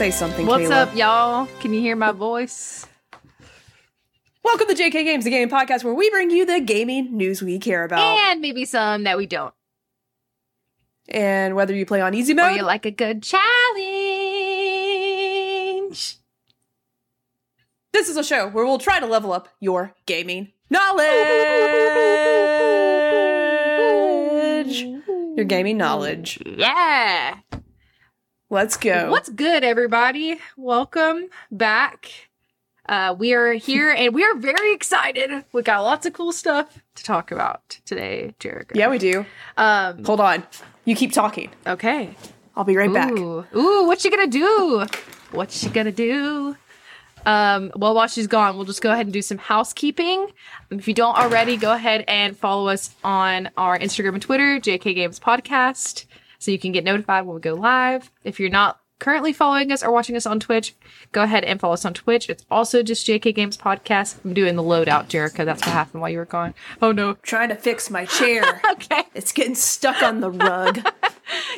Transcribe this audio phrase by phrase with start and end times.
[0.00, 0.88] Say something, What's Kayla.
[0.88, 1.46] up, y'all?
[1.60, 2.86] Can you hear my voice?
[4.42, 7.58] Welcome to JK Games, the gaming podcast where we bring you the gaming news we
[7.58, 8.00] care about.
[8.00, 9.52] And maybe some that we don't.
[11.10, 12.52] And whether you play on easy mode.
[12.52, 13.44] Or you like a good challenge.
[17.92, 21.04] this is a show where we'll try to level up your gaming knowledge.
[25.36, 26.42] Your gaming knowledge.
[26.46, 27.40] Yeah.
[28.52, 29.10] Let's go.
[29.10, 30.38] What's good, everybody?
[30.56, 32.10] Welcome back.
[32.84, 35.44] Uh, we are here and we are very excited.
[35.52, 38.76] We got lots of cool stuff to talk about today, Jericho.
[38.76, 39.24] Yeah, we do.
[39.56, 40.44] Um, Hold on.
[40.84, 41.50] You keep talking.
[41.66, 42.16] okay.
[42.56, 43.12] I'll be right back.
[43.12, 44.84] Ooh, Ooh, what you gonna do?
[45.30, 46.56] What she gonna do?
[47.24, 50.26] Um, well, while she's gone, we'll just go ahead and do some housekeeping.
[50.70, 54.94] If you don't already, go ahead and follow us on our Instagram and Twitter, JK
[54.96, 56.06] Games Podcast,
[56.40, 58.10] so you can get notified when we go live.
[58.24, 60.74] If you're not currently following us or watching us on Twitch,
[61.12, 62.28] go ahead and follow us on Twitch.
[62.28, 64.16] It's also just JK Games Podcast.
[64.24, 65.44] I'm doing the loadout, Jerica.
[65.44, 66.54] That's what happened while you were gone.
[66.82, 67.14] Oh no.
[67.22, 68.60] Trying to fix my chair.
[68.72, 69.04] Okay.
[69.14, 70.80] it's getting stuck on the rug.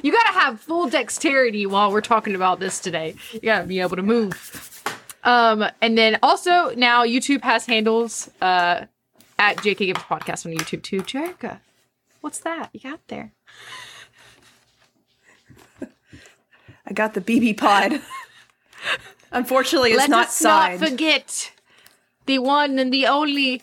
[0.02, 3.14] You gotta have full dexterity while we're talking about this today.
[3.32, 4.82] You gotta be able to move.
[5.24, 8.84] Um, and then also now YouTube has handles uh
[9.38, 11.00] at JK Games Podcast on YouTube too.
[11.00, 11.60] Jerica,
[12.20, 13.32] what's that you got there?
[16.86, 18.00] I got the BB pod.
[19.32, 20.80] Unfortunately, it's Let not us signed.
[20.80, 21.52] not forget
[22.26, 23.62] the one and the only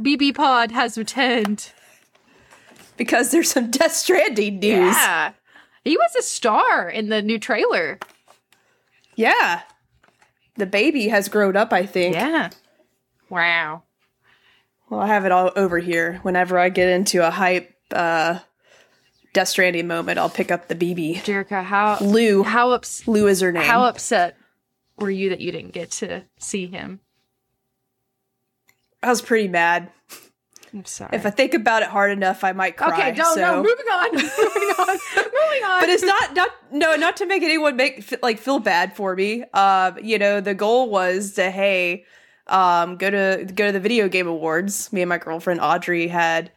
[0.00, 1.72] BB Pod has returned.
[2.96, 4.94] because there's some Death Stranding news.
[4.96, 5.32] Yeah,
[5.84, 7.98] he was a star in the new trailer.
[9.14, 9.62] Yeah.
[10.56, 12.14] The baby has grown up, I think.
[12.14, 12.50] Yeah.
[13.28, 13.82] Wow.
[14.88, 16.18] Well, I have it all over here.
[16.22, 18.38] Whenever I get into a hype uh
[19.32, 21.18] Death Stranding moment, I'll pick up the BB.
[21.22, 22.42] Jerica, how Lou.
[22.42, 23.62] how ups Lou is her name.
[23.62, 24.36] How upset
[24.98, 27.00] were you that you didn't get to see him?
[29.02, 29.90] I was pretty mad.
[30.72, 31.10] I'm sorry.
[31.14, 32.92] If I think about it hard enough, I might cry.
[32.92, 33.40] okay, no, so.
[33.40, 35.80] no, moving on, moving on, moving on.
[35.80, 39.42] but it's not not no not to make anyone make like feel bad for me
[39.54, 42.04] um you know the goal was to hey
[42.46, 46.52] um go to go to the video game awards me and my girlfriend audrey had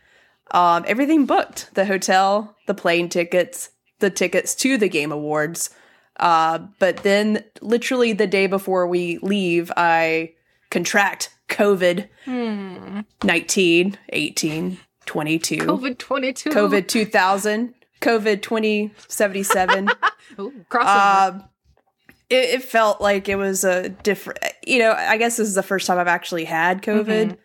[0.51, 5.69] um everything booked the hotel the plane tickets the tickets to the game awards
[6.17, 10.31] uh but then literally the day before we leave i
[10.69, 12.07] contract covid
[13.23, 16.49] 19 18 22 COVID twenty two.
[16.49, 19.89] COVID 2000, COVID 2077.
[20.39, 21.29] Ooh, crossover.
[21.29, 21.43] um,
[22.29, 25.63] it, it felt like it was a different, you know, I guess this is the
[25.63, 27.05] first time I've actually had COVID.
[27.05, 27.35] Mm-hmm.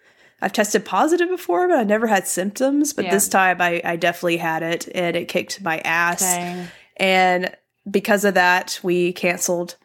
[0.40, 2.92] I've tested positive before, but I never had symptoms.
[2.92, 3.10] But Yeah.
[3.12, 6.20] this time I, I definitely had it and it kicked my ass.
[6.20, 6.68] Dang.
[6.96, 7.54] And
[7.90, 9.76] because of that, we canceled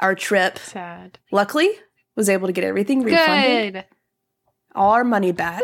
[0.00, 0.58] our trip.
[0.58, 1.18] Sad.
[1.32, 1.70] Luckily,
[2.14, 3.84] was able to get everything refunded, Good.
[4.74, 5.62] all our money back.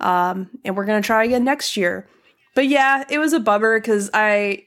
[0.00, 2.08] um, and we're gonna try again next year.
[2.54, 4.64] But yeah, it was a bummer because I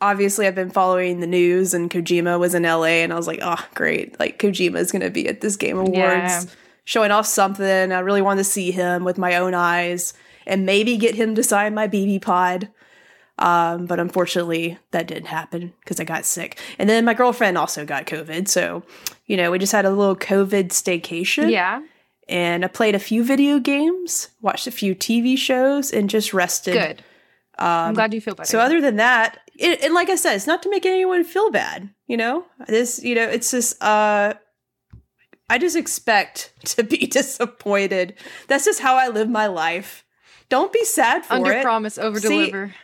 [0.00, 3.40] obviously I've been following the news and Kojima was in LA, and I was like,
[3.42, 6.42] oh great, like Kojima is gonna be at this Game Awards Yeah.
[6.86, 7.92] Showing off something.
[7.92, 10.14] I really wanted to see him with my own eyes
[10.46, 12.68] and maybe get him to sign my BB Pod.
[13.38, 17.84] Um, but unfortunately, that didn't happen because I got sick, and then my girlfriend also
[17.84, 18.48] got COVID.
[18.48, 18.82] So,
[19.26, 21.82] you know, we just had a little COVID staycation Yeah.
[22.30, 26.72] and I played a few video games, watched a few TV shows, and just rested.
[26.74, 27.02] Good.
[27.58, 28.46] I'm glad you feel better.
[28.46, 31.22] Um, So other than that, it, and like I said, it's not to make anyone
[31.22, 31.90] feel bad.
[32.06, 34.32] You know, this, you know, it's just, uh,
[35.48, 38.14] I just expect to be disappointed.
[38.48, 40.04] That's just how I live my life.
[40.48, 41.62] Don't be sad for under it.
[41.62, 42.74] promise, over deliver.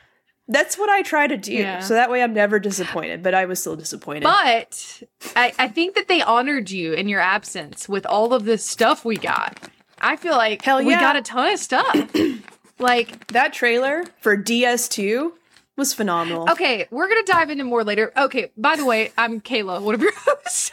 [0.48, 1.52] That's what I try to do.
[1.52, 1.78] Yeah.
[1.80, 4.24] So that way I'm never disappointed, but I was still disappointed.
[4.24, 5.02] But
[5.36, 9.04] I, I think that they honored you in your absence with all of this stuff
[9.04, 9.58] we got.
[10.00, 10.88] I feel like Hell yeah.
[10.88, 12.12] we got a ton of stuff.
[12.80, 15.30] like that trailer for DS2
[15.76, 16.50] was phenomenal.
[16.50, 18.12] Okay, we're gonna dive into more later.
[18.16, 20.72] Okay, by the way, I'm Kayla, one of your hosts.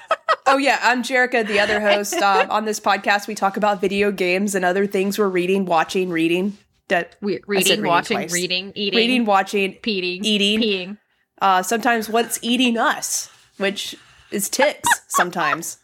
[0.52, 2.16] Oh yeah, I'm Jerica, the other host.
[2.16, 6.10] Um, on this podcast, we talk about video games and other things we're reading, watching,
[6.10, 6.58] reading.
[6.88, 8.34] That we reading, reading watching, twice.
[8.34, 10.60] reading, eating, reading, watching, peeing, eating.
[10.60, 10.98] peeing.
[11.40, 13.96] uh, sometimes what's eating us, which
[14.32, 14.90] is ticks.
[15.08, 15.78] Sometimes,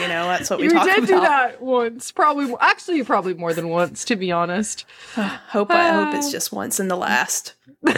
[0.00, 1.06] you know, that's what we You talk did about.
[1.06, 2.54] do that once, probably.
[2.60, 4.84] Actually, probably more than once, to be honest.
[5.14, 7.54] Hope I hope it's just once in the last.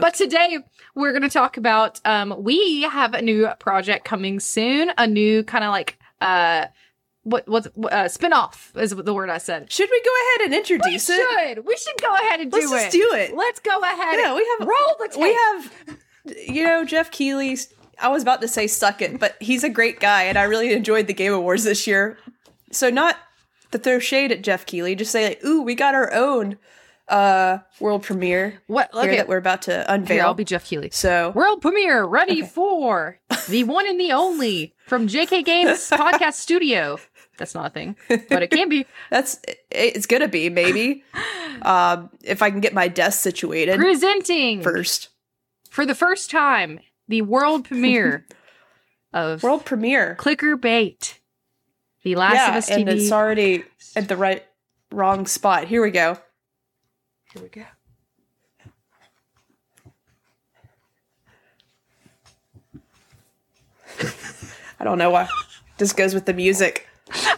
[0.00, 0.58] But today
[0.94, 2.00] we're going to talk about.
[2.04, 4.90] Um, we have a new project coming soon.
[4.98, 6.66] A new kind of like uh,
[7.22, 9.70] what what's uh, spinoff is the word I said.
[9.70, 11.20] should we go ahead and We introduce it?
[11.56, 11.66] should.
[11.66, 12.98] We should go ahead and Let's do just it.
[12.98, 13.36] do it.
[13.36, 14.18] Let's go ahead.
[14.18, 15.22] Yeah, and we have roll the tape.
[15.22, 15.72] we have
[16.48, 17.56] you know, Jeff Keighley,
[18.00, 20.72] I was about to say suck it, but he's a great guy and I really
[20.72, 22.18] enjoyed the Game Awards this year.
[22.72, 23.16] So not
[23.72, 26.58] to throw shade at Jeff Keighley, just say like, ooh, we got our own
[27.08, 28.90] uh world premiere What?
[28.92, 29.16] here Okay.
[29.16, 30.26] that we're about to Here, unveil.
[30.26, 30.90] I'll be Jeff Keighley.
[30.92, 32.50] so World premiere ready Okay.
[32.50, 33.18] for
[33.48, 36.98] the one and the only from JK Games Podcast Studio.
[37.38, 37.96] That's not a thing,
[38.28, 38.84] but it can be.
[39.10, 39.40] that's
[39.70, 41.02] it's gonna be maybe.
[41.62, 45.08] um if I can get my desk situated Presenting first.
[45.70, 48.26] for the first time the world premiere
[49.12, 50.14] of World premiere.
[50.16, 51.18] Clicker Bait,
[52.04, 52.92] The Last yeah, of Us and TV.
[52.92, 53.64] it's already
[53.96, 54.44] at the right
[54.92, 55.64] wrong spot.
[55.64, 56.18] Here we go.
[57.32, 57.64] Here we go.
[64.80, 65.28] I don't know why.
[65.78, 66.86] This goes with the music.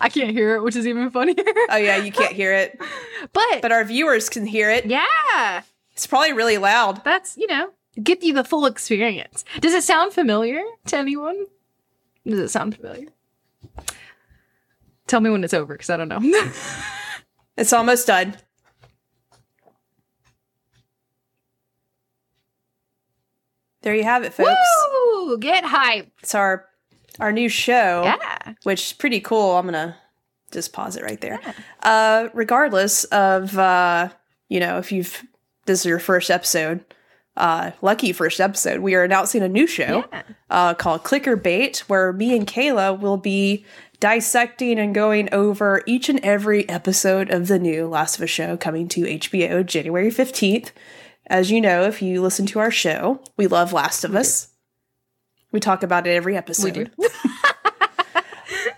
[0.00, 1.34] I can't hear it, which is even funnier.
[1.70, 2.78] Oh yeah, you can't hear it,
[3.32, 4.86] but, but our viewers can hear it.
[4.86, 5.62] yeah,
[5.92, 7.04] It's probably really loud.
[7.04, 7.70] that's you know
[8.02, 9.44] get you the full experience.
[9.60, 11.46] Does it sound familiar to anyone?
[12.26, 13.08] Does it sound familiar?
[15.06, 16.20] Tell me when it's over, because I don't know.
[17.56, 18.36] It's almost done.
[23.82, 24.50] There you have it, folks.
[24.92, 25.38] Woo!
[25.38, 26.10] Get hype.
[26.22, 26.66] It's our
[27.18, 28.54] our new show, Yeah.
[28.62, 29.56] which is pretty cool.
[29.56, 29.96] I'm gonna
[30.52, 31.40] just pause it right there.
[31.82, 34.08] Uh, regardless of uh,
[34.48, 35.24] you know, if you've
[35.66, 36.84] this is your first episode,
[37.40, 40.22] uh, lucky first episode, we are announcing a new show Yeah.
[40.50, 43.64] uh, called Clicker Bait, where me and Kayla will be
[43.98, 48.56] dissecting and going over each and every episode of the new Last of Us show
[48.56, 50.70] coming to HBO January 15th.
[51.26, 54.48] As you know, if you listen to our show, we love Last of Us.
[55.52, 56.76] We talk about it every episode.
[56.76, 57.08] We do.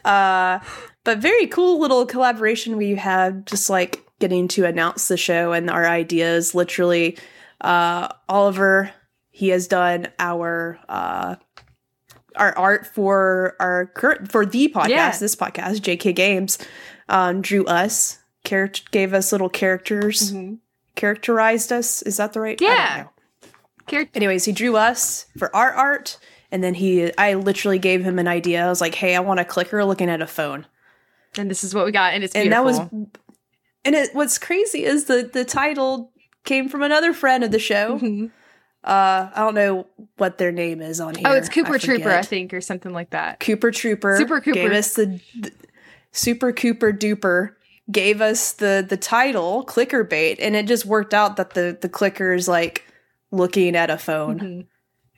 [0.05, 0.59] Uh,
[1.05, 5.71] but very cool little collaboration we had, just like getting to announce the show and
[5.71, 6.55] our ideas.
[6.57, 7.17] Literally,
[7.63, 8.91] uh, Oliver,
[9.31, 11.37] he has done our uh,
[12.37, 15.17] our art for our current for the podcast, Yeah.
[15.19, 16.59] this podcast, JK Games,
[17.09, 20.59] um, drew us, char- gave us little characters, Mhm.
[20.97, 22.03] characterized us.
[22.03, 22.61] Is that the right?
[22.61, 22.97] I don't Yeah.
[23.03, 23.09] know.
[23.89, 26.19] Char- anyways, he drew us for our art,
[26.51, 28.65] and then he, I literally gave him an idea.
[28.65, 30.67] I was like, "Hey, I want a clicker looking at a phone,"
[31.37, 33.09] And this is what we got, and it's and that was, and
[33.95, 34.15] it.
[34.15, 36.12] What's crazy is the the title
[36.45, 37.99] came from another friend of the show.
[37.99, 38.31] Mhm.
[38.85, 39.87] Uh, I don't know
[40.17, 41.29] what their name is on here.
[41.29, 43.39] Oh, it's Cooper I Trooper, I think, or something like that.
[43.39, 44.17] Cooper Trooper.
[44.17, 44.55] Super Cooper.
[44.55, 45.53] gave us the, the
[46.11, 47.51] Super Cooper Duper
[47.91, 51.89] gave us the the title clicker bait, and it just worked out that the the
[51.89, 52.85] clicker is like
[53.31, 54.41] looking at a phone.
[54.41, 54.67] Mhm.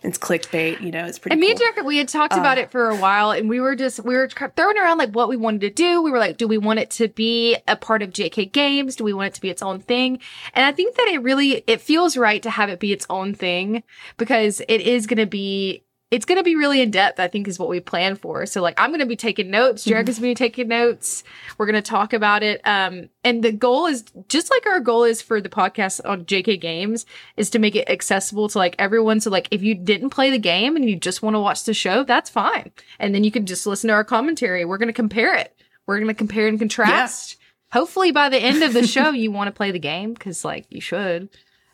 [0.04, 1.06] It's clickbait, you know.
[1.06, 1.32] It's pretty.
[1.32, 1.66] And me cool.
[1.66, 4.04] and Jack, we had talked about Uh, it for a while, and we were just
[4.04, 6.02] we were throwing around like what we wanted to do.
[6.02, 8.96] We were like, do we want it to be a part of JK Games?
[8.96, 10.18] Do we want it to be its own thing?
[10.52, 13.34] And I think that it really it feels right to have it be its own
[13.34, 13.82] thing
[14.18, 15.83] because it is going to be
[16.14, 17.18] it's going to be really in depth.
[17.18, 18.46] I think is what we plan for.
[18.46, 19.82] So like I'm going to be taking notes.
[19.82, 21.24] Jared is going to be taking notes.
[21.58, 22.60] We're going to talk about it.
[22.64, 26.60] Um, and the goal is just like our goal is for the podcast on JK
[26.60, 27.04] Games
[27.36, 29.18] is to make it accessible to like everyone.
[29.18, 31.74] So like if you didn't play the game and you just want to watch the
[31.74, 32.70] show, that's fine.
[33.00, 34.64] And then you can just listen to our commentary.
[34.64, 35.52] We're going to compare it.
[35.86, 37.38] We're going to compare and contrast.
[37.72, 40.66] Hopefully by the end of the show, you want to play the game because like
[40.70, 41.28] you should.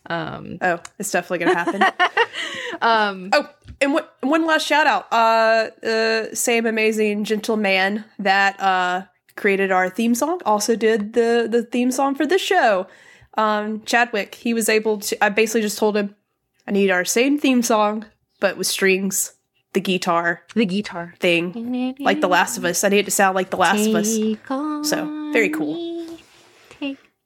[0.06, 1.82] Um, Oh, it's definitely gonna happen.
[2.82, 3.48] um, oh,
[3.80, 5.06] and what, one last shout out.
[5.12, 9.02] Uh, uh, same amazing gentleman that uh
[9.36, 12.86] created our theme song also did the the theme song for this show.
[13.36, 14.34] Um, Chadwick.
[14.34, 15.24] He was able to.
[15.24, 16.14] I basically just told him,
[16.66, 18.06] I need our same theme song,
[18.40, 19.32] but with strings,
[19.72, 21.14] the guitar the guitar.
[21.20, 22.82] thing, like The Last of Us.
[22.84, 24.18] I need it to sound like The Last of Us.
[24.82, 25.74] So, very cool.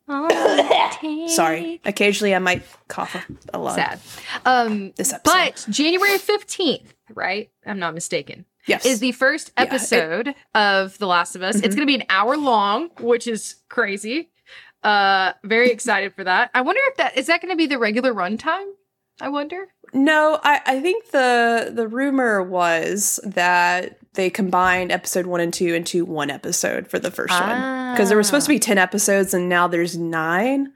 [1.29, 1.81] Sorry.
[1.85, 3.75] Occasionally, I might cough a, a lot.
[3.75, 4.01] Sad.
[4.45, 5.33] Um, This episode.
[5.33, 7.51] but January 15th, right?
[7.67, 8.45] I'm not mistaken.
[8.67, 11.57] yes, Is the first Yeah, it- episode of The Last of Us.
[11.57, 11.77] It's Mhm.
[11.77, 14.31] going to be an hour long, which is crazy.
[14.83, 16.51] Uh, very excited for that.
[16.55, 18.67] I wonder if that is that going to be the regular runtime.
[19.21, 19.69] I wonder.
[19.95, 25.75] No, I, I think the the rumor was that they combined episode one and two
[25.75, 29.35] into one episode for the first one because there were supposed to be ten episodes
[29.35, 30.73] and now there's nine.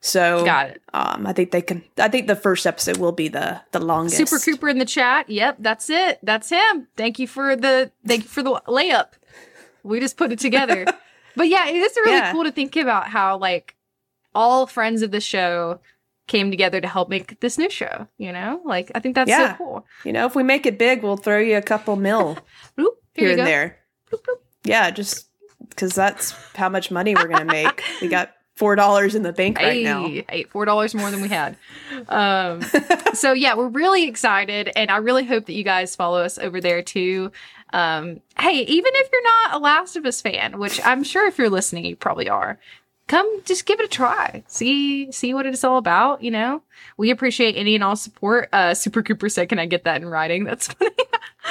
[0.00, 0.82] So Got it.
[0.94, 1.82] um, I think they can.
[1.98, 4.16] I think the first episode will be the the longest.
[4.16, 5.28] Super Cooper in the chat.
[5.28, 6.20] Yep, that's it.
[6.22, 6.86] That's him.
[6.96, 9.08] Thank you for the thank you for the layup.
[9.82, 10.86] We just put it together.
[11.36, 12.32] but yeah, it is really Yeah.
[12.32, 13.74] cool to think about how like
[14.36, 15.80] all friends of the show
[16.28, 18.06] came together to help make this new show.
[18.18, 19.52] You know, like I think that's Yeah.
[19.52, 19.86] so cool.
[20.04, 22.38] You know, if we make it big, we'll throw you a couple mil
[22.80, 23.44] Oop, here here, and go.
[23.44, 23.78] there.
[24.12, 24.36] Boop, boop.
[24.64, 25.26] Yeah, just
[25.68, 27.82] because that's how much money we're gonna make.
[28.00, 30.06] we got four dollars in the bank right now.
[30.06, 31.56] Hey, hey, four dollars more than we had.
[32.08, 32.62] Um,
[33.12, 36.60] so yeah, we're really excited, and I really hope that you guys follow us over
[36.60, 37.32] there too.
[37.72, 41.38] Um, hey, even if you're not a Last of Us fan, which I'm sure if
[41.38, 42.58] you're listening, you probably are,
[43.08, 44.44] come just give it a try.
[44.46, 46.22] See see what it's all about.
[46.22, 46.62] You know,
[46.96, 48.48] we appreciate any and all support.
[48.52, 50.90] Uh, Super Cooper said, "Can I get that in writing?" That's funny.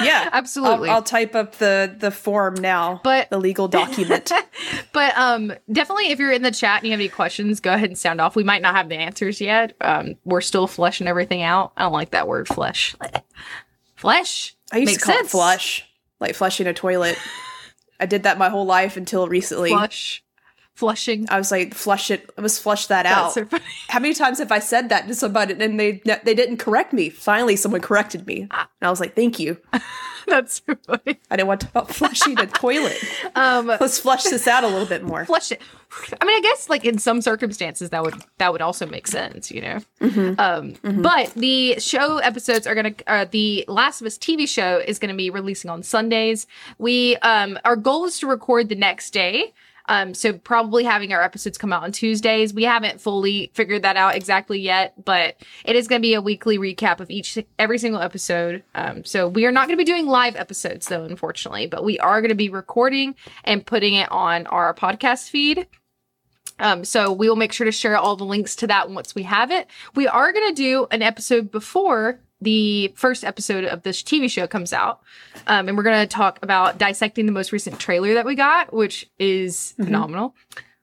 [0.02, 0.90] Yeah, Absolutely.
[0.90, 3.02] I'll, I'll type up the the form now.
[3.04, 4.32] But- the legal document.
[4.94, 7.90] But um, definitely, if you're in the chat and you have any questions, go ahead
[7.90, 8.36] and sound off.
[8.36, 9.76] We might not have the answers yet.
[9.80, 11.72] Um, we're still fleshing everything out.
[11.78, 12.96] I don't like that word, flesh.
[13.96, 14.56] Flesh.
[14.72, 15.28] I used Makes to call sense.
[15.28, 15.86] it flush,
[16.20, 17.18] like flushing a toilet.
[18.00, 19.70] I did that my whole life until recently.
[19.70, 20.24] Flush.
[20.77, 21.25] Flushing.
[21.29, 22.29] I was like, flush it.
[22.38, 23.34] I was flush that That's out.
[23.34, 23.63] so funny.
[23.89, 25.93] How many times have I said that to somebody and they
[26.24, 27.10] they didn't correct me?
[27.10, 28.69] Finally, someone corrected me, Ah.
[28.79, 29.57] and I was like, "Thank you."
[30.27, 31.19] That's so funny.
[31.31, 32.98] I didn't want to talk about flushing a toilet.
[33.36, 35.24] Um, Let's flush this out a little bit more.
[35.25, 35.62] flush it.
[36.22, 39.50] I mean, I guess like in some circumstances that would that would also make sense,
[39.51, 39.79] you know.
[40.38, 42.93] Um, But the show episodes are gonna.
[43.07, 46.46] Uh, the Last of Us TV show is gonna be releasing on Sundays.
[46.77, 49.53] We um, our goal is to record the next day.
[49.88, 52.53] Um, so probably having our episodes come out on Tuesdays.
[52.53, 56.22] We haven't fully figured that out exactly yet, but it is going to be a
[56.22, 58.63] weekly recap of each every single episode.
[58.75, 62.00] Um, so we are not going to be doing live episodes though, unfortunately, but we
[62.00, 65.67] are going to be recording and putting it on our podcast feed.
[66.60, 69.24] Um, so we will make sure to share all the links to that once we
[69.24, 69.67] have it.
[69.96, 74.48] We are going to do an episode before the first episode of this TV show
[74.48, 75.01] comes out.
[75.48, 78.74] Um, and we're going to talk about dissecting the most recent trailer that we got,
[78.74, 80.36] which is phenomenal.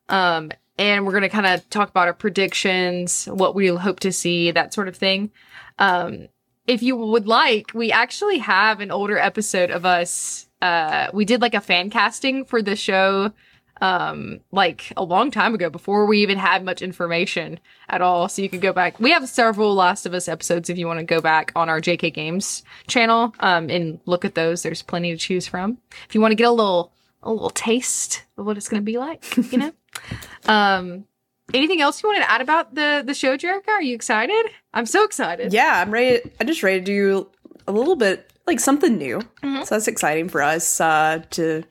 [0.08, 4.12] Um, and we're going to kind of talk about our predictions, what we hope to
[4.12, 5.30] see, that sort of thing.
[5.78, 6.28] Um,
[6.66, 10.48] if you would like, we actually have an older episode of us.
[10.60, 13.32] Uh, we did like a fan casting for the show
[13.80, 18.28] um like a long time ago before we even had much information at all.
[18.28, 19.00] So you could go back.
[19.00, 21.80] We have several last of us episodes if you want to go back on our
[21.80, 24.62] jk games channel um and look at those.
[24.62, 25.78] There's plenty to choose from.
[26.08, 28.84] If you want to get a little a little taste of what it's going to
[28.84, 29.72] be like you know?
[30.46, 31.06] Um
[31.52, 34.46] anything else you wanted to add about the the show jericho are you excited?
[34.72, 35.52] I'm so excited.
[35.52, 36.20] Yeah, I'm ready.
[36.40, 37.28] I'm just ready to do
[37.66, 39.18] a little bit like something new.
[39.42, 39.62] Mm-hmm.
[39.64, 41.64] So that's exciting for us uh, to.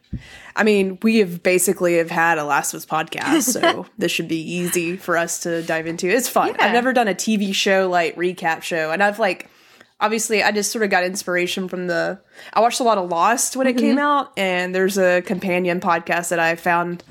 [0.55, 4.27] I mean, we have basically have had a Last of Us podcast, so this should
[4.27, 6.07] be easy for us to dive into.
[6.07, 6.49] It's fun.
[6.49, 6.65] Yeah.
[6.65, 9.49] I've never done a TV show like recap show, and I've like
[9.99, 12.19] obviously I just sort of got inspiration from the.
[12.53, 13.99] I watched a lot of Lost when it came Mm-hmm.
[13.99, 17.03] out, and there's a companion podcast that I found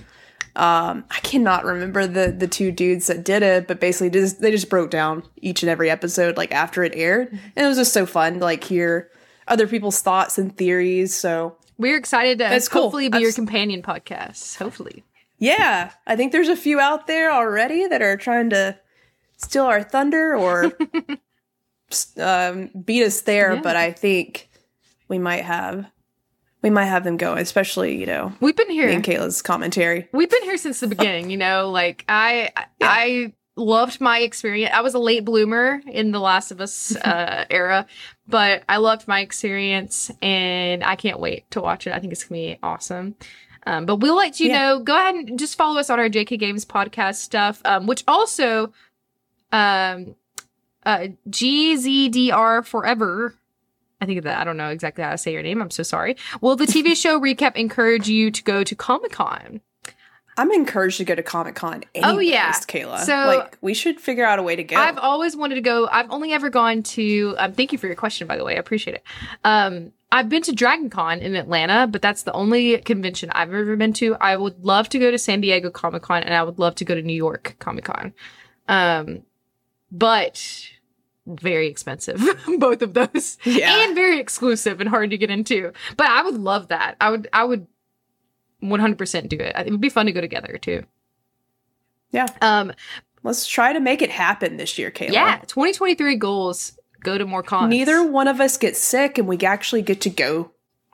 [0.54, 4.50] um i cannot remember the the two dudes that did it but basically just they
[4.50, 7.36] just broke down each and every episode like after it aired Mm-hmm.
[7.56, 9.10] and it was just so fun to like hear
[9.52, 11.56] other people's thoughts and theories so.
[11.78, 12.82] We're excited to That's cool.
[12.82, 15.04] hopefully be your I've- companion podcast hopefully.
[15.38, 18.78] Yeah i think there's a few out there already that are trying to
[19.36, 20.72] steal our thunder or
[22.18, 23.60] um, beat us there Yeah.
[23.60, 24.48] but i think
[25.08, 25.86] we might have
[26.62, 28.88] we might have them going especially you know we've been here.
[28.88, 30.08] and kayla's commentary.
[30.12, 34.72] We've been here since the beginning, you know, like I I loved my experience.
[34.74, 37.86] I was a late bloomer in the Last of Us uh, era,
[38.26, 41.92] but I loved my experience and I can't wait to watch it.
[41.92, 43.14] I think it's going to be awesome.
[43.66, 44.58] Um, but we'll let you Yeah.
[44.70, 44.80] know.
[44.80, 48.72] Go ahead and just follow us on our JK Games podcast stuff, um, which also
[49.52, 50.16] um,
[50.84, 53.34] uh, GZDR Forever
[54.00, 54.40] I think that.
[54.40, 55.62] I don't know exactly how to say your name.
[55.62, 56.16] I'm so sorry.
[56.40, 59.60] Will the TV show recap encourage you to go to Comic Con?
[60.36, 61.84] I'm encouraged to go to Comic Con.
[62.02, 62.52] Oh, yeah.
[62.52, 63.00] Kayla.
[63.00, 64.76] So- like we should figure out a way to go.
[64.76, 65.88] I've always wanted to go.
[65.90, 67.34] I've only ever gone to.
[67.38, 68.54] Um, thank you for your question, by the way.
[68.54, 69.02] I appreciate it.
[69.44, 73.76] Um, I've been to Dragon Con in Atlanta, but that's the only convention I've ever
[73.76, 74.14] been to.
[74.20, 76.84] I would love to go to San Diego Comic Con, and I would love to
[76.84, 78.12] go to New York Comic Con.
[78.68, 79.22] Um,
[79.90, 80.68] but
[81.26, 82.20] very expensive,
[82.58, 83.84] both of those, Yeah.
[83.84, 85.72] and very exclusive and hard to get into.
[85.96, 86.96] But I would love that.
[87.00, 87.28] I would.
[87.32, 87.66] I would.
[88.62, 89.54] 100% do it.
[89.66, 90.84] It would be fun to go together too.
[92.10, 92.26] yeah.
[92.40, 92.72] Um,
[93.24, 95.12] Let's try to make it happen this year, Kayla.
[95.12, 96.72] yeah, 2023 goals.
[97.04, 97.70] Go to more cons.
[97.70, 100.50] Neither one of us get sick, and we actually get to go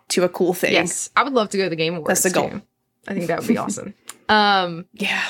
[0.09, 0.73] to a cool thing.
[0.75, 2.09] Yes, I would love to go to the Game Awards.
[2.23, 2.51] That's the goal.
[2.51, 2.63] too.
[3.07, 3.95] I think that would be awesome.
[4.29, 5.23] Um, Yeah.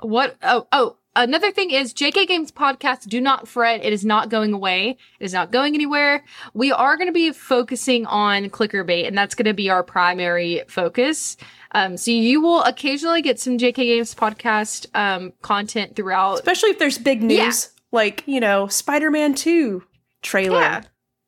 [0.00, 0.36] what?
[0.42, 0.96] Oh, oh.
[1.20, 3.08] Another thing is JK Games podcast.
[3.08, 4.90] Do not fret; it is not going away.
[5.18, 6.24] It is not going anywhere.
[6.54, 9.82] We are going to be focusing on clicker bait, and that's going to be our
[9.82, 11.36] primary focus.
[11.72, 16.34] Um, so you will occasionally get some JK Games podcast um, content throughout.
[16.34, 19.82] Especially if there's big news, like you know, Spider-Man Two
[20.22, 20.82] trailer Yeah.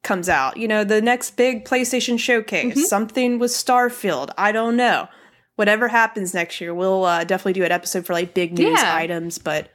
[0.04, 0.56] comes out.
[0.56, 2.76] You know, the next big PlayStation showcase.
[2.78, 2.82] Mhm.
[2.84, 4.30] Something with Starfield.
[4.38, 5.08] I don't know.
[5.56, 8.94] whatever happens next year, we'll uh, definitely do an episode for like big news Yeah.
[8.94, 9.36] items.
[9.36, 9.68] But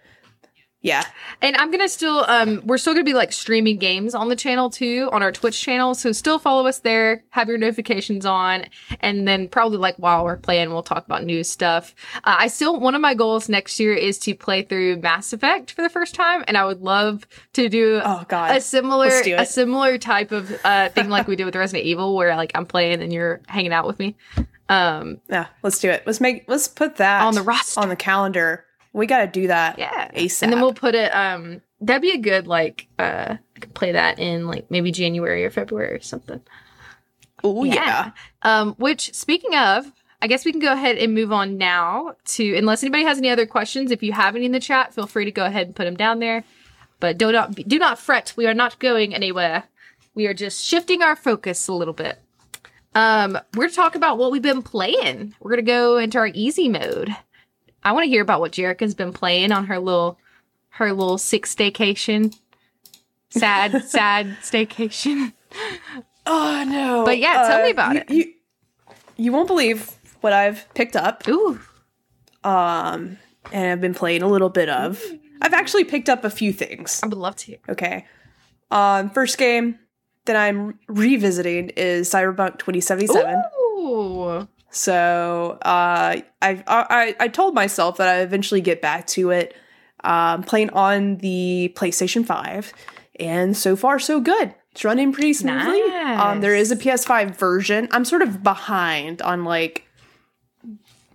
[0.86, 1.04] yeah,
[1.42, 4.70] And I'm gonna still um we're still gonna be like streaming games on the channel
[4.70, 5.96] too, on our Twitch channel.
[5.96, 8.66] So still follow us there, have your notifications on,
[9.00, 11.96] and then probably like while we're playing, we'll talk about new stuff.
[12.18, 15.72] Uh, I still one of my goals next year is to play through Mass Effect
[15.72, 19.46] for the first time, and I would love to do oh god, a similar a
[19.46, 23.02] similar type of uh thing like we did with Resident Evil, where like I'm playing
[23.02, 24.16] and you're hanging out with me.
[24.70, 26.04] Um, yeah, let's do it.
[26.06, 27.80] Let's make let's put that on the roster.
[27.80, 28.65] on the calendar.
[28.96, 29.78] We got to do that.
[29.78, 30.10] Yeah.
[30.12, 30.44] ASAP.
[30.44, 33.92] And then we'll put it um that'd be a good like uh I could play
[33.92, 36.40] that in like maybe January or February or something.
[37.44, 38.12] Oh yeah.
[38.42, 42.56] Um which speaking of, I guess we can go ahead and move on now to
[42.56, 45.26] unless anybody has any other questions, if you have any in the chat, feel free
[45.26, 46.46] to go ahead and put them down there.
[47.02, 49.66] But do not do not fret, we are not going anywhere.
[50.14, 52.22] We are just shifting our focus a little bit.
[52.94, 55.36] Um, we're gonna talk about what we've been playing.
[55.42, 57.14] We're gonna go into our easy mode.
[57.86, 60.18] I want to hear about what Jerica's been playing on her little
[60.70, 62.36] her little six staycation.
[63.30, 65.32] Sad, sad staycation.
[66.26, 67.06] Oh no.
[67.06, 68.10] But yeah, tell me Uh, about you- it.
[68.10, 68.34] You,
[69.18, 71.26] you won't believe what I've picked up.
[71.30, 71.60] Ooh,
[72.44, 73.18] Um,
[73.54, 75.02] and I've been playing a little bit of.
[75.42, 77.00] I've actually picked up a few things.
[77.04, 77.58] I would love to.
[77.70, 78.06] Okay.
[78.72, 79.78] Um, first game
[80.26, 83.44] that I'm revisiting is Cyberpunk 2077.
[83.78, 84.48] Ooh.
[84.76, 89.56] So uh, I, I I told myself that I eventually get back to it.
[90.04, 92.74] Um, playing on the PlayStation 5,
[93.20, 94.54] and so far so good.
[94.74, 95.82] It's running pretty smoothly.
[95.82, 97.88] Um, there is a PS5 version.
[97.92, 99.88] I'm sort of behind on like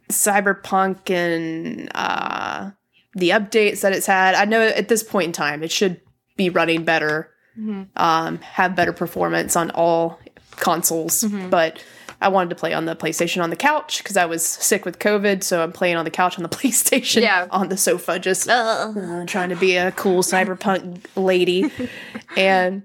[0.08, 2.70] Cyberpunk and uh,
[3.14, 4.34] the updates that it's had.
[4.34, 6.00] I know at this point in time it should
[6.36, 7.88] be running better, Mhm.
[7.96, 10.18] um, have better performance on all
[10.56, 11.50] consoles, Mhm.
[11.50, 11.78] but
[12.22, 14.98] I wanted to play on the PlayStation on the couch because I was sick with
[14.98, 17.46] COVID, so I'm playing on the couch on the PlayStation Yeah.
[17.50, 18.92] on the sofa, just uh,
[19.26, 21.70] trying to be a cool cyberpunk lady.
[22.36, 22.82] and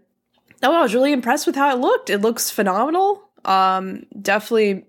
[0.63, 2.09] oh, I was really impressed with how it looked.
[2.09, 3.29] It looks phenomenal.
[3.43, 4.85] Um, definitely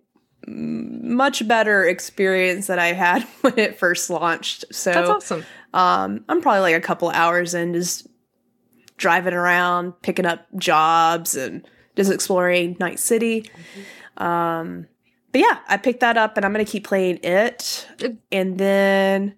[0.46, 4.64] much better experience than I had when it first launched.
[4.70, 5.44] So That's awesome.
[5.74, 8.06] um, I'm probably like a couple hours in, just
[8.96, 13.50] driving around, picking up jobs, and just exploring Night City.
[14.18, 14.86] Um,
[15.32, 17.86] but yeah, I picked that up, and I'm gonna keep playing it.
[18.32, 19.34] And then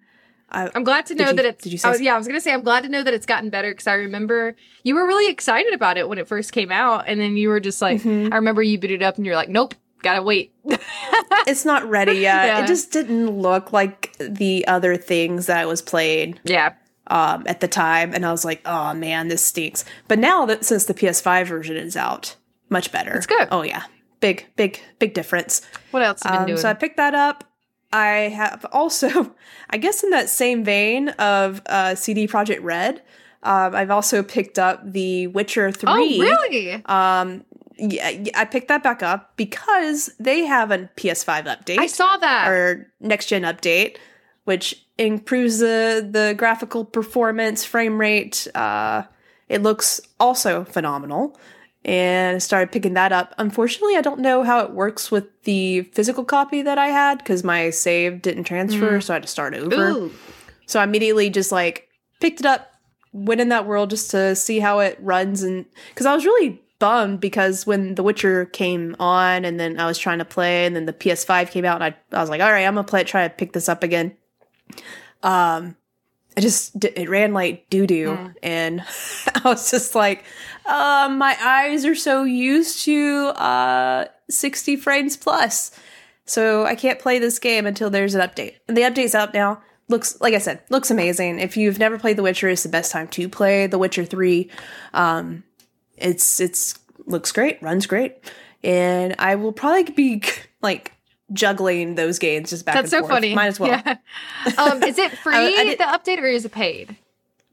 [0.51, 1.65] I'm glad to know you- that it's.
[1.65, 3.13] did you say oh, s- yeah, I was gonna say I'm glad to know that
[3.15, 6.53] it's gotten better because I remember you were really excited about it when it first
[6.53, 8.33] came out, and then you were just like, Mhm.
[8.33, 10.55] I remember you booted it up and you're like, nope, gotta wait.
[11.47, 12.47] it's not ready yet.
[12.47, 12.63] Yeah.
[12.63, 16.75] It just didn't look like the other things that I was playing yeah,
[17.09, 20.65] um, at the time, and I was like, "Oh man, this stinks." But now that
[20.65, 22.37] since the PS5 version is out,
[22.71, 23.17] much better.
[23.17, 23.49] It's good.
[23.51, 23.83] Oh yeah,
[24.21, 25.63] big, big, big difference.
[25.91, 26.59] what else have you been Um, doing?
[26.59, 27.45] so I picked that up.
[27.93, 29.35] I have also,
[29.71, 33.03] I guess, in that same vein of uh, CD Projekt Red,
[33.43, 35.89] um, I've also picked up The Witcher Three.
[35.91, 36.83] oh, really?
[36.87, 37.45] Um,
[37.79, 42.17] yeah, yeah, I picked that back up because they have a PS5 update I saw
[42.17, 42.49] that.
[42.49, 43.97] or next gen update,
[44.45, 48.49] which improves the the graphical performance, frame rate.
[48.55, 49.05] Uh,
[49.49, 51.39] it looks also phenomenal,
[51.85, 53.35] and I started picking that up.
[53.39, 57.45] Unfortunately, I don't know how it works with the physical copy that I had because
[57.45, 59.89] my save didn't transfer, so I had to start over.
[59.91, 60.13] Ooh.
[60.67, 61.89] So I immediately just like
[62.21, 62.73] picked it up,
[63.13, 66.61] went in that world just to see how it runs, and because I was really
[66.79, 70.77] bummed because when The Witcher came on, and then I was trying to play, and
[70.77, 73.01] then the PS5 came out, and I, I was like, all right, I'm gonna play
[73.01, 74.15] it, try to pick this up again.
[75.23, 75.77] Um,
[76.37, 78.35] it just it ran like doo doo, Mm.
[78.43, 78.81] and
[79.35, 80.25] I was just like,
[80.69, 85.71] uh, my eyes are so used to uh 60 frames plus.
[86.27, 88.57] So I can't play this game until there's an update.
[88.69, 89.63] And the update's out now.
[89.89, 91.39] Looks like I said, looks amazing.
[91.39, 94.51] If you've never played The Witcher, it's the best time to play The Witcher 3.
[94.93, 95.43] Um
[95.97, 98.17] it's it's looks great, runs great.
[98.63, 100.23] And I will probably be
[100.63, 100.93] like
[101.33, 103.13] juggling those games just back That's and so forth.
[103.13, 103.35] funny.
[103.35, 103.71] Might as well.
[103.71, 103.97] Yeah.
[104.59, 106.97] um, is it free I did- the update or is it paid?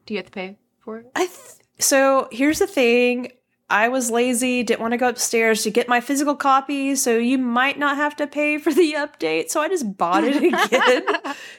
[0.05, 1.11] Do you have to pay for it?
[1.15, 1.39] I th-
[1.79, 3.31] so here's the thing.
[3.67, 7.39] I was lazy, didn't want to go upstairs to get my physical copy, so you
[7.39, 9.49] might not have to pay for the update.
[9.49, 10.51] So I just bought it again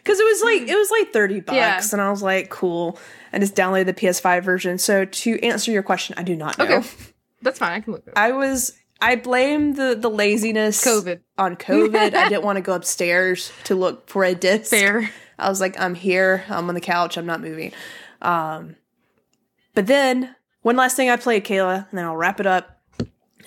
[0.04, 1.80] because it was like it was like thirty bucks, Yeah.
[1.92, 2.96] and I was like, cool,
[3.32, 4.78] and just downloaded the PS5 version.
[4.78, 6.64] So to answer your question, I do not know.
[6.66, 6.88] Okay.
[7.42, 7.72] That's fine.
[7.72, 8.18] I can look it up.
[8.18, 11.20] I was I blame the the laziness COVID.
[11.38, 12.14] on COVID.
[12.14, 14.70] I didn't want to go upstairs to look for a disc.
[14.70, 15.10] Fair.
[15.40, 16.44] I was like, I'm here.
[16.48, 17.18] I'm on the couch.
[17.18, 17.72] I'm not moving.
[18.22, 18.76] Um,
[19.76, 22.80] but then one last thing I played, Kayla, and then I'll wrap it up.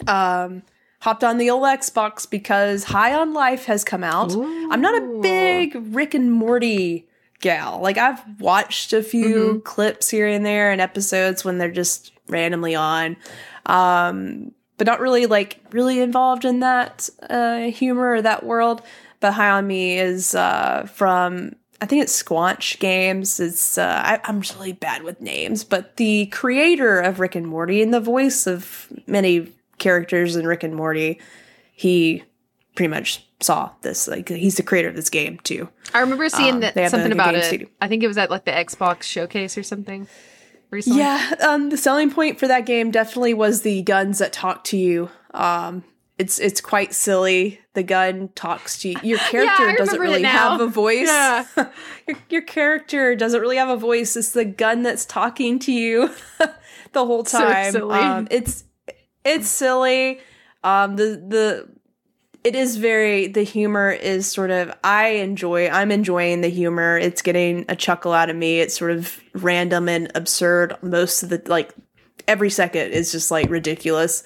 [0.07, 0.63] Um,
[1.01, 4.31] hopped on the old Xbox because High on Life has come out.
[4.33, 7.07] I'm not a big Rick and Morty
[7.41, 7.81] gal.
[7.81, 9.59] Like I've watched a few Mm-hmm.
[9.59, 13.17] clips here and there and episodes when they're just randomly on.
[13.65, 18.81] Um but not really like really involved in that uh humor or that world.
[19.19, 23.39] But High on Me is uh from I think it's Squanch Games.
[23.39, 27.81] It's uh, I, I'm really bad with names, but the creator of Rick and Morty
[27.81, 31.19] and the voice of many characters in Rick and Morty,
[31.71, 32.23] he
[32.75, 34.07] pretty much saw this.
[34.07, 35.69] Like he's the creator of this game too.
[35.93, 37.45] I remember seeing Um, that something like about it.
[37.45, 37.67] studio.
[37.81, 40.07] I think it was at like the Xbox showcase or something
[40.71, 40.99] recently.
[40.99, 44.77] Yeah, um, the selling point for that game definitely was the guns that talk to
[44.77, 45.09] you.
[45.33, 45.83] Um,
[46.19, 47.60] it's it's quite silly.
[47.73, 48.97] The gun talks to you.
[49.01, 51.08] Your character I doesn't really have a voice.
[51.08, 51.45] Yeah.
[52.08, 54.15] your, your character doesn't really have a voice.
[54.17, 56.13] It's the gun that's talking to you
[56.91, 57.71] the whole So time.
[57.71, 57.97] silly.
[57.97, 58.65] Um, it's
[59.23, 60.19] it's silly.
[60.63, 61.69] Um, the the
[62.43, 66.97] it is very the humor is sort of I enjoy I'm enjoying the humor.
[66.97, 68.60] It's getting a chuckle out of me.
[68.60, 70.75] It's sort of random and absurd.
[70.82, 71.73] Most of the like
[72.27, 74.23] every second is just like ridiculous.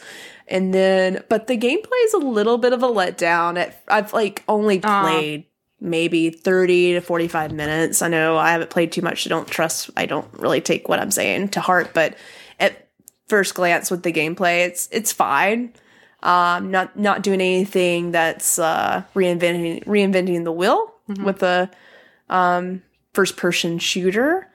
[0.47, 3.58] And then but the gameplay is a little bit of a letdown.
[3.58, 5.45] At, I've like only played
[5.79, 8.01] maybe 30 to 45 minutes.
[8.01, 9.23] I know I haven't played too much.
[9.23, 12.15] so don't trust I don't really take what I'm saying to heart, but
[12.60, 12.89] at
[13.27, 15.73] first glance with the gameplay, it's it's fine
[16.23, 21.69] um, not not doing anything that's uh, reinventing reinventing the wheel with the
[22.29, 22.82] um,
[23.13, 24.49] first person shooter,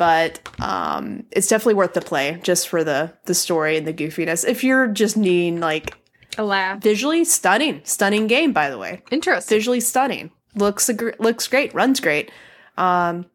[0.00, 4.48] but um, it's definitely worth the play just for the the story and the goofiness.
[4.48, 5.92] If you're just needing like
[6.38, 6.82] A laugh.
[6.82, 9.54] visually stunning, stunning game by the way, Interesting.
[9.54, 12.30] visually stunning, looks looks great, runs great.
[12.78, 13.26] Um,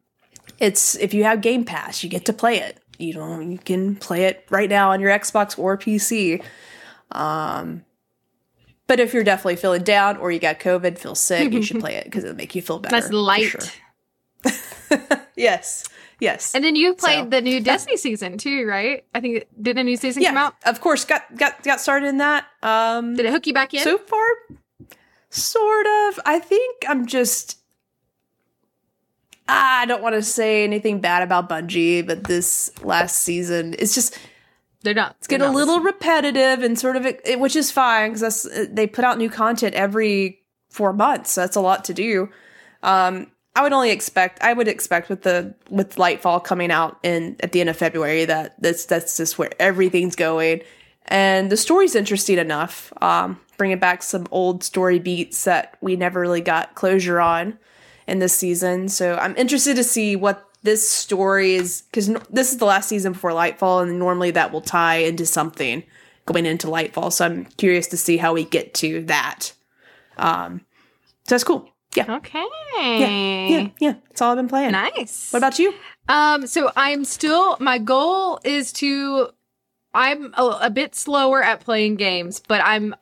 [0.58, 2.80] it's if you have Game Pass, you get to play it.
[2.98, 6.42] You know, you can play it right now on your Xbox or PC.
[7.12, 7.84] Um,
[8.88, 11.94] but if you're definitely feeling down or you got COVID, feel sick, you should play
[11.94, 12.98] it because it'll make you feel better.
[13.00, 13.50] That's light.
[13.50, 13.60] sure.
[15.38, 15.84] Yes,
[16.20, 16.54] yes.
[16.54, 19.04] And then you played So- the new Destiny season too, right?
[19.14, 20.54] I think did a new season come yeah, out?
[20.64, 22.46] of course, got got got started in that.
[22.62, 23.80] Um, Did it hook you back in?
[23.82, 24.26] So far,
[25.30, 26.20] sort of.
[26.24, 27.58] I think I'm just.
[29.48, 34.18] I don't want to say anything bad about Bungie, but this last season, it's just
[34.82, 35.14] They're not.
[35.18, 39.04] it's getting a little repetitive and sort of, it, which is fine because they put
[39.04, 41.30] out new content every four months.
[41.30, 42.28] So that's a lot to do.
[42.82, 47.36] Um, I would only expect, I would expect with the with Lightfall coming out in
[47.40, 50.60] at the end of February that that's that's just where everything's going,
[51.06, 52.92] and the story's interesting enough.
[53.00, 57.58] Um, bringing back some old story beats that we never really got closure on
[58.06, 58.90] in this season.
[58.90, 63.14] So I'm interested to see what this story is because this is the last season
[63.14, 65.82] before Lightfall, and normally that will tie into something
[66.26, 67.10] going into Lightfall.
[67.10, 69.54] So I'm curious to see how we get to that.
[70.18, 70.60] Um,
[71.24, 71.70] so that's cool.
[71.96, 72.44] Yeah, Okay.
[72.76, 73.94] yeah, yeah, yeah.
[74.08, 74.72] That's all I've been playing.
[74.72, 75.32] Nice.
[75.32, 75.74] What about you?
[76.08, 79.30] Um, so I'm still my goal is to
[79.94, 82.94] I'm a, a bit slower at playing games, but I'm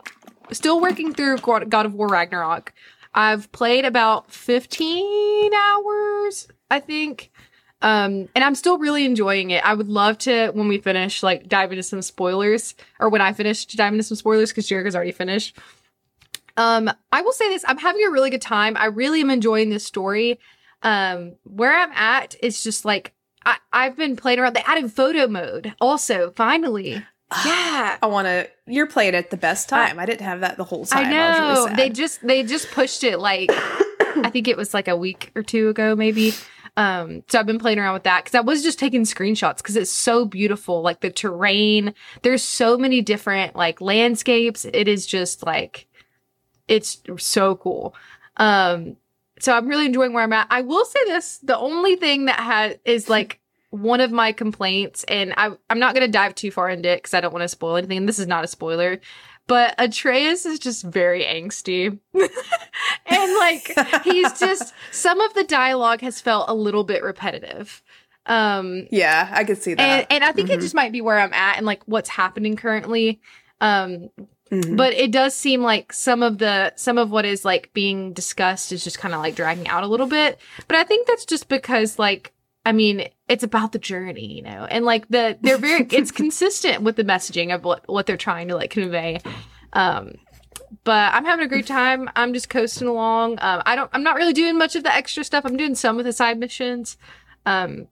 [0.52, 2.72] still working through God of War Ragnarok.
[3.12, 7.30] I've played about 15 hours, I think.
[7.82, 9.64] Um, and I'm still really enjoying it.
[9.64, 13.32] I would love to, when we finish, like dive into some spoilers, or when I
[13.32, 15.56] finish, to dive into some spoilers because Jericho's already finished.
[16.56, 18.76] Um, I will say this: I'm having a really good time.
[18.76, 20.38] I really am enjoying this story.
[20.82, 23.14] Um, where I'm at is just like
[23.44, 24.54] I, I've been playing around.
[24.54, 26.32] They added photo mode also.
[26.36, 27.04] Finally,
[27.44, 27.98] yeah.
[28.02, 28.48] I want to.
[28.66, 29.98] You're playing at the best time.
[29.98, 31.06] I, didn't have that the whole time.
[31.06, 34.72] I know I really they just they just pushed it like I think it was
[34.72, 36.32] like a week or two ago maybe.
[36.76, 39.76] Um, so I've been playing around with that because I was just taking screenshots because
[39.76, 40.82] it's so beautiful.
[40.82, 44.64] Like the terrain, there's so many different like landscapes.
[44.64, 45.86] It is just like
[46.68, 47.94] it's so cool.
[48.36, 48.96] Um,
[49.40, 50.46] so I'm really enjoying where I'm at.
[50.50, 55.04] I will say this: the only thing that has is like one of my complaints,
[55.04, 57.48] and I I'm not gonna dive too far into it because I don't want to
[57.48, 57.98] spoil anything.
[57.98, 59.00] And this is not a spoiler,
[59.46, 66.20] but Atreus is just very angsty, and like he's just some of the dialogue has
[66.20, 67.82] felt a little bit repetitive.
[68.26, 70.06] Um, yeah, I could see that.
[70.10, 70.62] and I think it Mhm.
[70.62, 73.20] just might be where I'm at and like what's happening currently.
[73.60, 74.08] Um,
[74.50, 74.76] Mhm.
[74.76, 78.72] but it does seem like some of the some of what is like being discussed
[78.72, 80.38] is just kind of like dragging out a little bit.
[80.68, 82.32] But i think that's just because like
[82.66, 84.66] i mean it's about the journey you know?
[84.70, 88.48] And like the they're very it's consistent with the messaging of what what they're trying
[88.48, 89.18] to like convey.
[89.72, 90.12] Um
[90.84, 92.10] but i'm having a great time.
[92.14, 93.38] I'm just coasting along.
[93.40, 95.44] Um i don't i'm not really doing much of the extra stuff.
[95.46, 96.98] I'm doing some of the side missions.
[97.46, 97.88] Um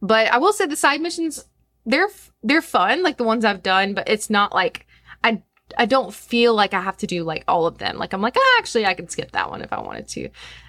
[0.00, 1.44] but i will say the side missions
[1.84, 2.08] they're
[2.42, 4.86] they're fun like the ones i've done but it's not like
[5.76, 7.98] i don't feel like I have to do like all of them.
[7.98, 10.28] Like I'm like, ah, actually, I could skip that one if I wanted to.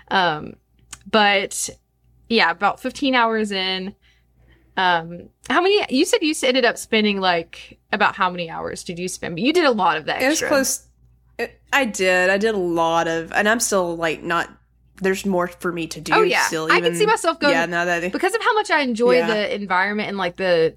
[0.10, 0.56] Um,
[1.10, 1.70] but
[2.28, 3.96] yeah, about 15 hours in.
[4.78, 5.84] Um, how many?
[5.90, 9.36] You said you ended up spending like about how many hours did you spend?
[9.36, 10.22] But you did a lot of that.
[10.22, 10.86] It was close.
[11.72, 12.30] I did.
[12.30, 14.50] I did a lot of, and I'm still like not.
[15.02, 16.14] There's more for me to do.
[16.14, 18.70] Oh yeah, still, I can see myself going Yeah, now that because of how much
[18.70, 19.28] I enjoy Yeah.
[19.28, 20.76] the environment and like the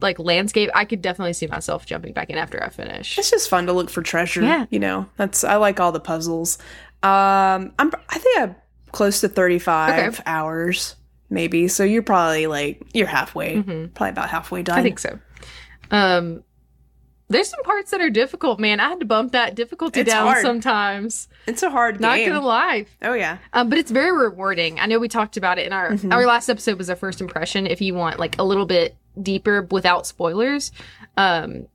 [0.00, 0.70] like landscape.
[0.74, 3.18] I could definitely see myself jumping back in after I finish.
[3.18, 4.42] it's just fun to look for treasure.
[4.42, 4.66] Yeah.
[4.70, 6.58] you know, that's I like all the puzzles.
[7.02, 8.56] Um, I'm I think I'm
[8.92, 10.22] close to 35 Okay.
[10.26, 10.96] hours,
[11.30, 11.68] maybe.
[11.68, 13.94] So you're probably like you're halfway, Mhm.
[13.94, 14.78] probably about halfway done.
[14.78, 15.18] I think so.
[15.90, 16.42] Um,
[17.28, 18.78] there's some parts that are difficult, man.
[18.78, 20.42] I had to bump that difficulty It's down hard.
[20.42, 21.28] sometimes.
[21.46, 22.28] it's a hard Not game.
[22.28, 22.86] gonna lie.
[23.02, 24.78] oh yeah, Um, but it's very rewarding.
[24.78, 26.12] I know we talked about it in our Mhm.
[26.12, 27.66] our last episode was our first impression.
[27.66, 30.72] If you want like a little bit deeper without spoilers,
[31.16, 31.66] um,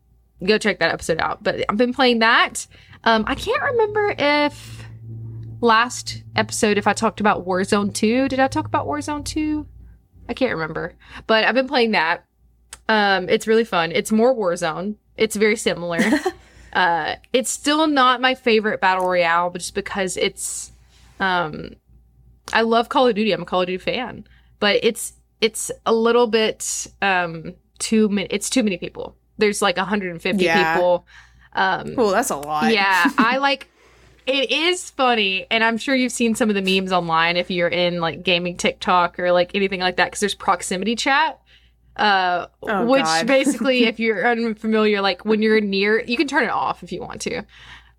[0.43, 1.43] go check that episode out.
[1.43, 2.67] But I've been playing that.
[3.04, 4.86] Um, I can't remember if
[5.60, 8.27] last episode if I talked about Warzone Two.
[8.27, 9.67] Did I talk about Warzone Two?
[10.30, 10.93] I can't remember.
[11.27, 12.25] But I've been playing that.
[12.88, 13.91] Um, it's really fun.
[13.91, 14.95] It's more Warzone.
[15.17, 15.99] It's very similar.
[16.73, 20.71] uh, it's still not my favorite battle royale, but just because it's
[21.19, 21.75] um
[22.54, 23.32] I love Call of Duty.
[23.32, 24.25] I'm a Call of Duty fan,
[24.60, 28.27] but it's it's a little bit um too many.
[28.30, 29.15] It's too many people.
[29.38, 30.73] There's like 150 Yeah.
[30.75, 31.06] people.
[31.54, 32.71] Um, Cool, that's a lot.
[32.71, 33.67] yeah, I like.
[34.27, 37.67] It is funny, and I'm sure you've seen some of the memes online if you're
[37.67, 41.39] in like gaming TikTok or like anything like that, because there's proximity chat.
[41.97, 46.51] Uh, Oh, which basically, if you're unfamiliar, like when you're near, you can turn it
[46.51, 47.41] off if you want to,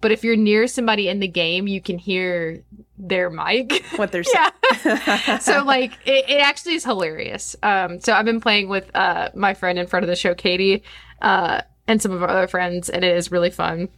[0.02, 2.62] but if you're near somebody in the game, you can hear
[2.98, 3.84] their mic.
[3.96, 5.40] what they're saying.
[5.40, 7.56] so like it, it actually is hilarious.
[7.62, 10.82] Um so i've been playing with uh my friend in front of the show katie
[11.20, 13.88] uh and some of our other friends and it is really fun.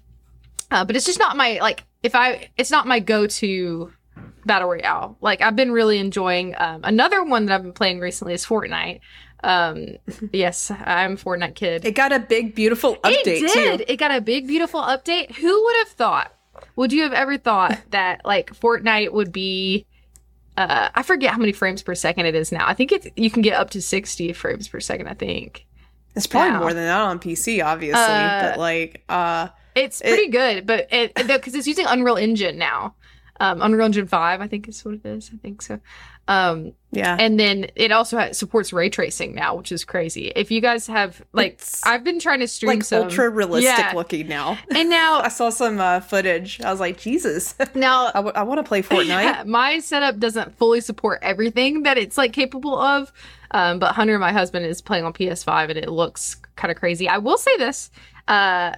[0.71, 3.93] Uh but it's just not my like if i it's not my go-to
[4.47, 5.17] battle royale.
[5.21, 9.01] Like i've been really enjoying um another one that i've been playing recently is fortnite
[9.45, 9.87] um
[10.33, 13.79] yes i'm fortnite kid it got a big, beautiful update it did.
[13.81, 13.85] too.
[13.89, 15.33] It got a big, beautiful update.
[15.37, 16.33] Who would have thought?
[16.77, 19.87] Would you have ever thought that like Fortnite would be?
[20.57, 22.65] Uh, I forget how many frames per second it is now.
[22.67, 25.09] I think it's you can get up to sixty frames per second.
[25.09, 25.67] I think
[26.15, 26.61] It's probably Wow.
[26.61, 30.87] more than that on PC, obviously, Uh, but like, uh, it's It- pretty good, but
[30.93, 32.95] it because it's using Unreal Engine now.
[33.41, 35.31] Um, Unreal Engine Five, I think is what it is.
[35.35, 35.81] I think so.
[36.27, 40.33] Um, yeah, and then it also has, supports ray tracing now, which is crazy.
[40.35, 43.77] If you guys have like, It's, I've been trying to stream like some, ultra realistic
[43.79, 43.93] Yeah.
[43.95, 44.57] looking now.
[44.75, 46.61] and now I saw some uh, footage.
[46.63, 49.05] I was like, Jesus, now I, w- I want to play Fortnite.
[49.09, 53.13] Yeah, my setup doesn't fully support everything that it's like capable of.
[53.51, 57.09] Um, but Hunter, my husband, is playing on PS5 and it looks kind of crazy.
[57.09, 57.91] I will say this.
[58.29, 58.73] Uh,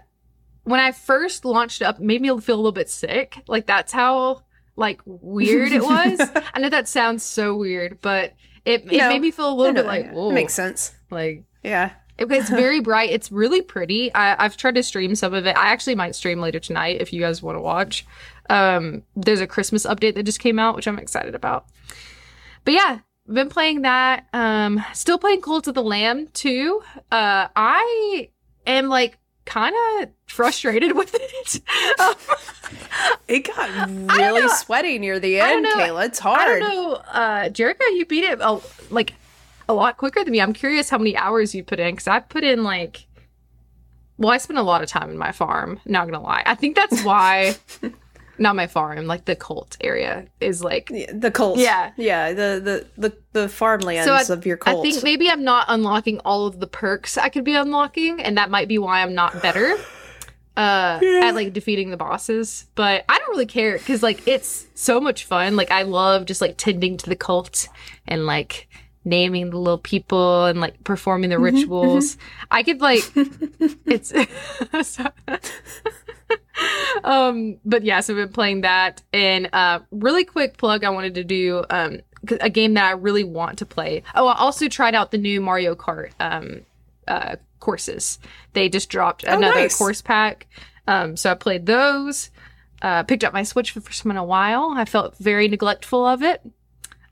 [0.65, 3.41] when I first launched up, made me feel a little bit sick.
[3.47, 4.43] Like that's how
[4.77, 6.21] like weird it was.
[6.55, 8.35] I know that sounds so weird, but
[8.65, 10.31] it, it No, made me feel a little bit like, whoa.
[10.31, 10.95] makes sense.
[11.11, 13.11] Like Yeah, it- it's very bright.
[13.11, 14.13] It's really pretty.
[14.15, 15.57] I, I've tried to stream some of it.
[15.57, 18.07] I actually might stream later tonight if you guys want to watch.
[18.51, 21.67] Um, there's a Christmas update that just came out, which I'm excited about.
[22.65, 24.27] But yeah, been playing that.
[24.33, 26.81] Um, still playing Cult of the Lamb too.
[27.11, 28.31] Uh, I
[28.67, 31.61] am like kind of frustrated with it.
[32.01, 32.15] Um,
[33.29, 35.65] it got really sweaty near the end.
[35.65, 36.07] Kayla.
[36.07, 36.41] It's hard.
[36.41, 39.15] I don't know, uh, Jericho, you beat it a, like
[39.69, 40.41] a lot quicker than me.
[40.41, 43.07] I'm curious how many hours you put in because I put in like,
[44.19, 45.79] well, I spent a lot of time in my farm.
[45.87, 47.55] Not gonna lie, I think that's why.
[48.39, 50.91] not my farm, like the cult area is like.
[51.13, 51.59] The cult.
[51.59, 51.93] Yeah.
[51.97, 52.33] yeah.
[52.33, 54.79] The the the, the farmlands So I- of your cult.
[54.87, 58.37] I think maybe I'm not unlocking all of the perks I could be unlocking, and
[58.39, 59.77] that might be why I'm not better
[60.57, 62.67] uh, at like defeating the bosses.
[62.75, 65.57] But I don't really care because like it's so much fun.
[65.57, 67.69] Like I love just like tending to the cult
[68.07, 68.69] and like
[69.05, 72.17] naming the little people and like performing the rituals.
[72.51, 73.03] I could like
[73.87, 74.13] it's
[77.05, 79.03] um but yeah so i've been playing that.
[79.13, 82.01] And uh really quick plug i wanted to do um
[82.41, 84.03] a game that i really want to play.
[84.15, 86.63] Oh i also tried out the new mario kart um
[87.09, 88.19] uh courses.
[88.53, 89.77] They just dropped another nice.
[89.77, 90.47] course pack.
[90.87, 92.31] Um so i played those.
[92.83, 94.73] Uh picked up my switch for the first time in a while.
[94.77, 96.43] I felt very neglectful of it.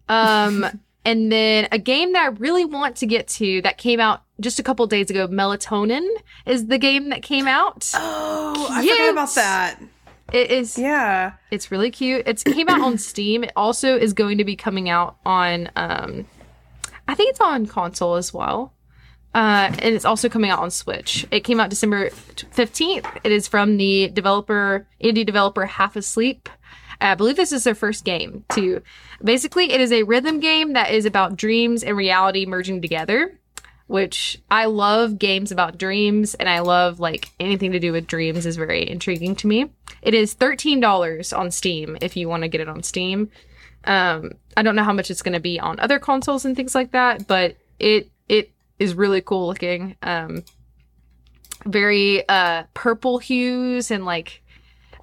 [0.09, 0.67] Um
[1.05, 4.59] and then a game that i really want to get to that came out just
[4.59, 6.07] a couple days ago melatonin
[6.47, 9.81] is the game that came out Oh, I forgot about that.
[10.33, 11.35] it is Yeah.
[11.51, 12.25] it's really cute.
[12.27, 13.45] It's came out on Steam.
[13.45, 16.27] It also is going to be coming out on um
[17.07, 18.73] I think it's on console as well.
[19.35, 21.27] uh, and it's also coming out on Switch.
[21.31, 23.07] It came out December fifteenth.
[23.25, 26.49] It is from the developer, indie developer Half Asleep.
[27.01, 28.45] I believe this is their first game.
[28.51, 28.81] Too.
[29.23, 33.39] Basically, it is a rhythm game that is about dreams and reality merging together.
[33.87, 38.47] Which I love games about dreams, and I love like anything to do with dreams
[38.47, 39.71] is very intriguing to me.
[40.01, 43.31] It is thirteen dollars on Steam if you want to get it on Steam.
[43.85, 46.75] Um, I don't know how much it's going to be on other consoles and things
[46.75, 49.97] like that, but it it is really cool looking.
[50.03, 50.45] Um,
[51.67, 54.43] very uh purple hues and like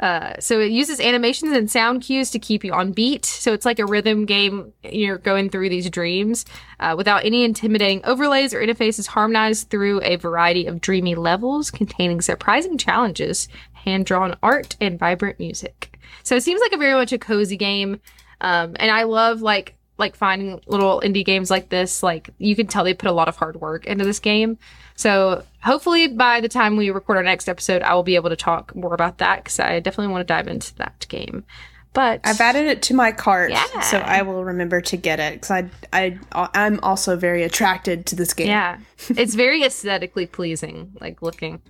[0.02, 3.24] uh, so it uses animations and sound cues to keep you on beat.
[3.24, 4.74] So it's like a rhythm game.
[4.84, 6.44] You're going through these dreams
[6.80, 12.22] uh, without any intimidating overlays or interfaces, harmonized through a variety of dreamy levels containing
[12.22, 16.00] surprising challenges, hand drawn art, and vibrant music.
[16.24, 18.02] So it seems like a very much a cozy game.
[18.42, 22.04] Um, and I love like like finding little indie games like this.
[22.04, 24.58] Like you can tell they put a lot of hard work into this game.
[24.96, 28.36] So hopefully by the time we record our next episode, I will be able to
[28.36, 31.46] talk more about that because I definitely want to dive into that game.
[31.94, 33.82] But I've added it to my cart, Yeah.
[33.82, 36.18] so I will remember to get it because I, I,
[36.54, 38.48] I'm also very attracted to this game.
[38.48, 38.78] Yeah.
[39.10, 41.62] it's very aesthetically pleasing, like looking.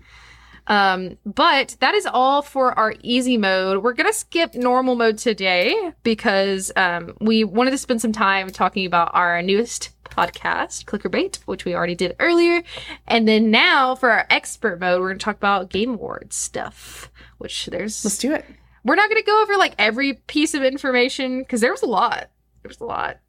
[0.71, 3.84] Um, but that is all for our easy mode.
[3.84, 8.86] We're gonna skip normal mode today because um, we wanted to spend some time talking
[8.86, 12.63] about our newest podcast, Clickerbait, which we already did earlier.
[13.05, 17.12] And then now for our expert mode, we're gonna talk about Game Awards stuff.
[17.38, 18.45] Which there's Let's do it.
[18.86, 22.29] we're not gonna go over like every piece of information because there was a lot.
[22.63, 23.19] There was a lot.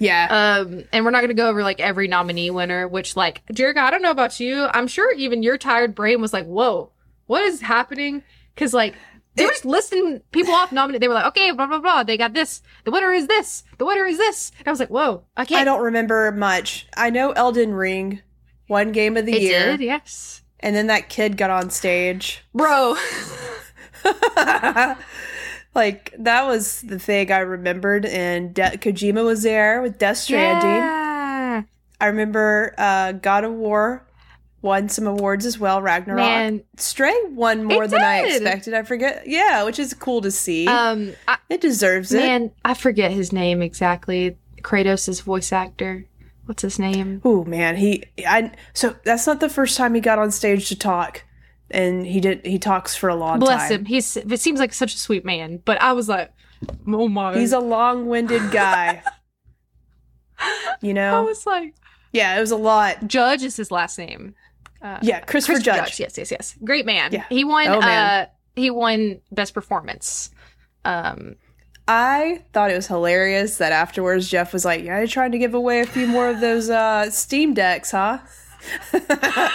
[0.00, 0.26] Yeah.
[0.64, 3.90] Um, and we're not gonna go over like every nominee winner, which like Jerica, I
[3.90, 4.66] don't know about you.
[4.72, 6.90] I'm sure even your tired brain was like, "Whoa,
[7.26, 8.22] what is happening?"
[8.54, 8.94] Because like
[9.36, 11.02] they were just listing people off nominated.
[11.02, 12.02] They were like, "Okay, blah blah blah.
[12.02, 12.62] They got this.
[12.84, 13.62] The winner is this.
[13.78, 16.88] The winner is this." And I was like, "Whoa, I can't." I don't remember much.
[16.96, 18.22] I know Elden Ring
[18.68, 22.42] won game of the It year, did, yes, and then that kid got on stage.
[22.54, 22.96] bro.
[25.74, 28.04] like that was the thing I remembered.
[28.06, 30.70] And De- Kojima was there with Death Stranding.
[30.70, 31.62] Yeah.
[32.00, 34.06] I remember uh, God of War
[34.62, 35.80] won some awards as well.
[35.82, 36.18] Ragnarok.
[36.18, 36.62] Man.
[36.76, 38.74] Stray won more than I expected.
[38.74, 39.24] I forget.
[39.26, 40.66] Yeah, which is cool to see.
[40.66, 42.18] Um, I, it deserves it.
[42.18, 44.36] man, I forget his name exactly.
[44.62, 46.06] Kratos' voice actor.
[46.46, 47.20] What's his name?
[47.24, 50.76] Oh man, he I so that's not the first time he got on stage to
[50.76, 51.22] talk,
[51.70, 53.80] and he did he talks for a long Bless time.
[53.80, 53.84] him.
[53.86, 54.16] He's.
[54.16, 56.32] It seems like such a sweet man, but I was like,
[56.86, 57.36] oh my.
[57.38, 59.02] He's a long-winded guy.
[60.80, 61.74] you know I was like,
[62.12, 63.06] yeah, it was a lot.
[63.06, 64.34] Judge is his last name.
[64.82, 66.00] Uh, Yeah, Christopher Christopher Judge.
[66.00, 66.56] Yes, yes, yes.
[66.64, 67.12] Great man.
[67.12, 67.24] Yeah.
[67.28, 67.68] He won.
[67.68, 68.24] Oh, man.
[68.24, 70.30] uh, he won best performance.
[70.84, 71.36] Um,
[71.86, 75.54] I thought it was hilarious that afterwards Jeff was like, "Yeah, you're trying to give
[75.54, 78.18] away a few more of those uh, Steam decks, huh?"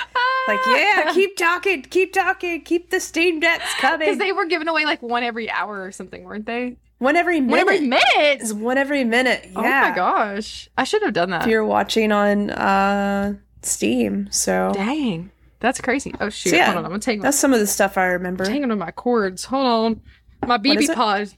[0.48, 4.00] like, yeah, keep talking, keep talking, keep the Steam decks coming.
[4.00, 6.78] because they were giving away like one every hour or something, weren't they?
[7.00, 7.66] one every minute.
[7.66, 8.42] One every minute.
[8.42, 9.50] It's one every minute.
[9.52, 9.58] Yeah.
[9.58, 11.44] Oh my gosh, I should have done that.
[11.44, 16.14] If you're watching on uh, Steam, so Dang, that's crazy.
[16.20, 18.06] Oh shoot, So, yeah, hold on, I'm gonna take that's some of the stuff I
[18.06, 18.48] remember.
[18.48, 19.46] hanging on my cords.
[19.46, 20.02] Hold on,
[20.48, 21.30] my is BB pod.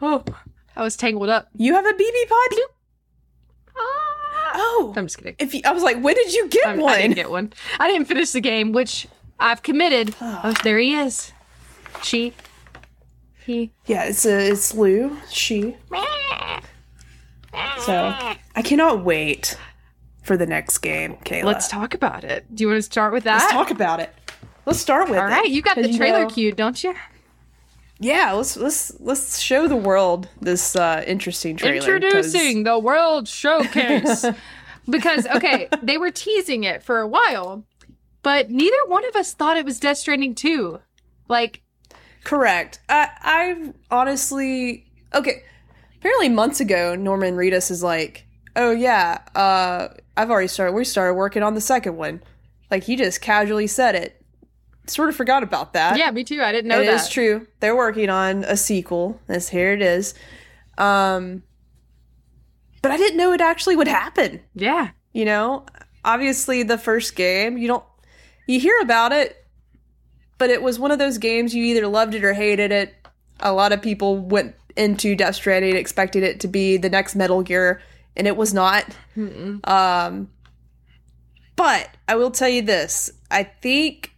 [0.00, 0.24] Oh,
[0.76, 1.48] I was tangled up.
[1.56, 2.58] You have a BB pod?
[3.76, 4.14] Ah.
[4.54, 5.36] Oh, I'm just kidding.
[5.38, 6.92] if you, I was like, when did you get I'm- one?
[6.94, 7.52] I didn't get one.
[7.78, 9.06] I didn't finish the game, which
[9.40, 10.14] I've committed.
[10.20, 11.32] oh, there he is.
[12.02, 12.32] She.
[13.44, 13.72] He.
[13.86, 15.16] yeah, it's a, it's Lou.
[15.30, 15.76] She.
[17.80, 17.94] So
[18.54, 19.56] I cannot wait
[20.22, 21.44] for the next game, Kayla.
[21.44, 22.44] Let's talk about it.
[22.54, 23.38] Do you want to start with that?
[23.40, 24.14] Let's talk about it.
[24.66, 25.30] Let's start with All it.
[25.30, 26.94] right, you got the trailer know- queued, don't you?
[28.00, 31.80] Yeah, let's let's let's show the world this uh, interesting trailer.
[31.80, 31.88] 'cause-
[32.34, 34.24] Introducing the World Showcase.
[34.88, 37.64] because okay, they were teasing it for a while,
[38.22, 40.80] but neither one of us thought it was Death Stranding 2.
[41.28, 41.62] Like,
[42.24, 42.80] Correct.
[42.88, 45.42] I I honestly okay.
[45.98, 50.72] Apparently, months ago, Norman Reedus is like, "Oh yeah, uh, I've already started.
[50.74, 52.22] We started working on the second one."
[52.70, 54.17] Like he just casually said it.
[54.90, 55.98] Sort of forgot about that.
[55.98, 56.42] yeah, me too.
[56.42, 56.94] I didn't know It that.
[57.02, 57.46] is true.
[57.60, 59.20] They're working on a sequel.
[59.26, 60.14] This here it is.
[60.76, 61.42] Um,
[62.82, 64.40] but I didn't know it actually would happen.
[64.54, 64.90] Yeah.
[65.12, 65.66] You know,
[66.04, 67.84] obviously the first game, you don't
[68.46, 69.44] you hear about it,
[70.38, 72.94] but it was one of those games you either loved it or hated it.
[73.40, 77.42] A lot of people went into Death Stranding expecting it to be the next Metal
[77.42, 77.80] Gear,
[78.16, 78.84] and it was not.
[79.64, 80.30] Um,
[81.56, 84.14] but I will tell you this: I think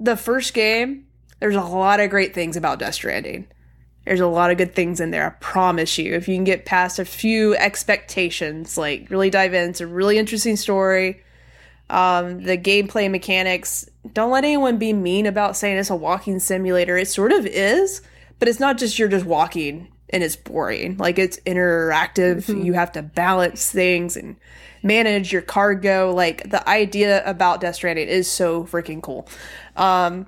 [0.00, 1.06] the first game,
[1.38, 3.46] there's a lot of great things about Death Stranding.
[4.06, 5.26] There's a lot of good things in there.
[5.26, 6.14] I promise you.
[6.14, 10.18] If you can get past a few expectations, like really dive in, it's a really
[10.18, 11.22] interesting story.
[11.90, 16.96] Um, the gameplay mechanics, don't let anyone be mean about saying it's a walking simulator.
[16.96, 18.00] It sort of is,
[18.38, 20.96] but it's not just you're just walking and it's boring.
[20.96, 22.64] Like it's interactive.
[22.64, 24.36] You have to balance things and
[24.82, 26.12] manage your cargo.
[26.12, 29.28] Like the idea about Death Stranding is so freaking cool.
[29.76, 30.26] Um,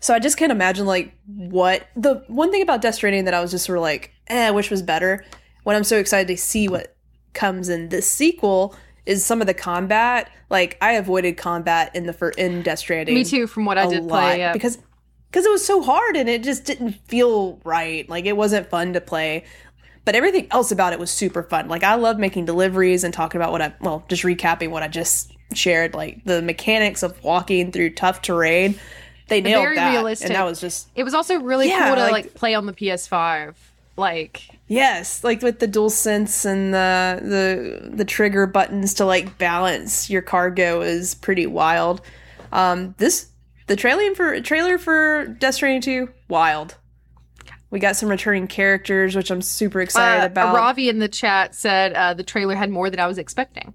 [0.00, 3.40] so I just can't imagine like what the one thing about Death Stranding that I
[3.40, 5.24] was just sort of like, eh, I wish was better.
[5.62, 6.96] When I'm so excited to see what
[7.32, 10.30] comes in this sequel is some of the combat.
[10.50, 13.14] Like I avoided combat in the for in Death Stranding.
[13.14, 14.38] Me too, from what I did play.
[14.38, 14.52] Yeah.
[14.52, 14.78] because
[15.30, 18.08] because it was so hard and it just didn't feel right.
[18.08, 19.44] Like it wasn't fun to play.
[20.06, 21.68] But everything else about it was super fun.
[21.68, 24.88] Like I love making deliveries and talking about what I well, just recapping what I
[24.88, 25.92] just shared.
[25.94, 28.78] Like the mechanics of walking through tough terrain.
[29.28, 30.28] They nailed Very that, realistic.
[30.28, 32.64] and that was just it was also really Yeah, cool to like- like, play on
[32.66, 33.54] the PS5.
[33.96, 39.38] Like Yes, like with the dual sense and the the the trigger buttons to like
[39.38, 42.00] balance your cargo is pretty wild.
[42.52, 43.26] Um, this
[43.66, 46.76] the trailer for trailer for Death Stranding two wild.
[47.70, 50.54] We got some returning characters, which I'm super excited uh, about.
[50.54, 53.74] Ravi in the chat said uh, the trailer had more than I was expecting.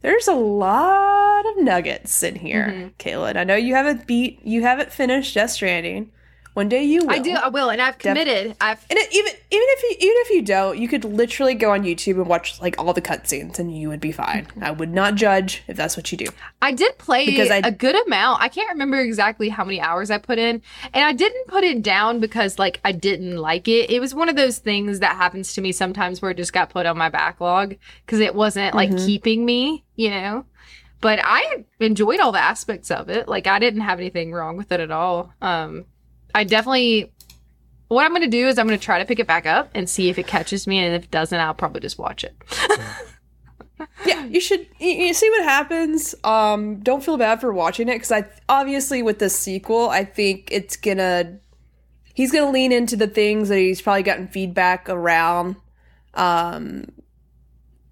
[0.00, 2.88] There's a lot of nuggets in here, Mm-hmm.
[2.98, 3.30] Kayla.
[3.30, 6.12] And I know you haven't beat, you haven't finished Death Stranding.
[6.54, 7.10] One day you will.
[7.10, 8.54] I do, I will, and I've committed.
[8.60, 11.72] I've And it, even even if you even if you don't, you could literally go
[11.72, 14.46] on YouTube and watch like all the cutscenes, and you would be fine.
[14.60, 16.26] I would not judge if that's what you do.
[16.62, 18.40] I did play Because I- a good amount.
[18.40, 20.62] I can't remember exactly how many hours I put in.
[20.92, 23.90] And I didn't put it down because like I didn't like it.
[23.90, 26.70] It was one of those things that happens to me sometimes where it just got
[26.70, 27.74] put on my backlog
[28.06, 29.06] because it wasn't like Mm-hmm.
[29.06, 30.44] keeping me, you know.
[31.00, 33.26] But I enjoyed all the aspects of it.
[33.26, 35.32] Like I didn't have anything wrong with it at all.
[35.42, 35.86] Um
[36.34, 37.12] I definitely
[37.88, 39.70] what I'm going to do is I'm going to try to pick it back up
[39.74, 42.34] and see if it catches me and if it doesn't I'll probably just watch it.
[44.06, 46.14] Yeah, you should you, you see what happens.
[46.24, 50.48] Um, don't feel bad for watching it because I obviously with the sequel, I think
[50.52, 51.38] it's gonna
[52.14, 55.56] he's gonna lean into the things that he's probably gotten feedback around.
[56.14, 56.86] Um,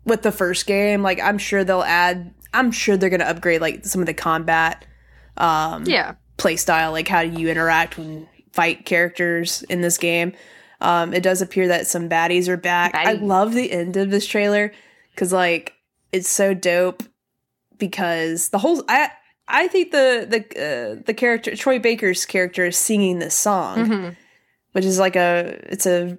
[0.05, 2.33] with the first game, like I'm sure they'll add.
[2.55, 4.85] I'm sure they're gonna upgrade like some of the combat.
[5.37, 6.15] Um, Yeah.
[6.37, 10.33] Play style, like how do you interact and fight characters in this game.
[10.81, 12.95] Um, it does appear that some baddies are back.
[12.95, 14.73] I love the end of this trailer
[15.15, 15.75] because like
[16.11, 17.03] it's so dope
[17.79, 19.11] because the whole I
[19.49, 20.41] I think the the
[20.99, 24.17] uh, the character Troy Baker's character is singing this song, Mhm.
[24.73, 26.19] which is like a it's a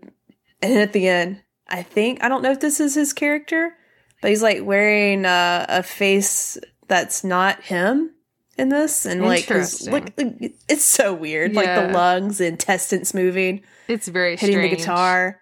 [0.61, 3.75] and at the end I think I don't know if this is his character,
[4.21, 6.57] but he's like wearing uh, a face
[6.87, 8.11] that's not him
[8.57, 14.07] in this, and like look, it's so weird, like the lungs, the intestines moving, It's
[14.07, 15.39] very hitting the guitar.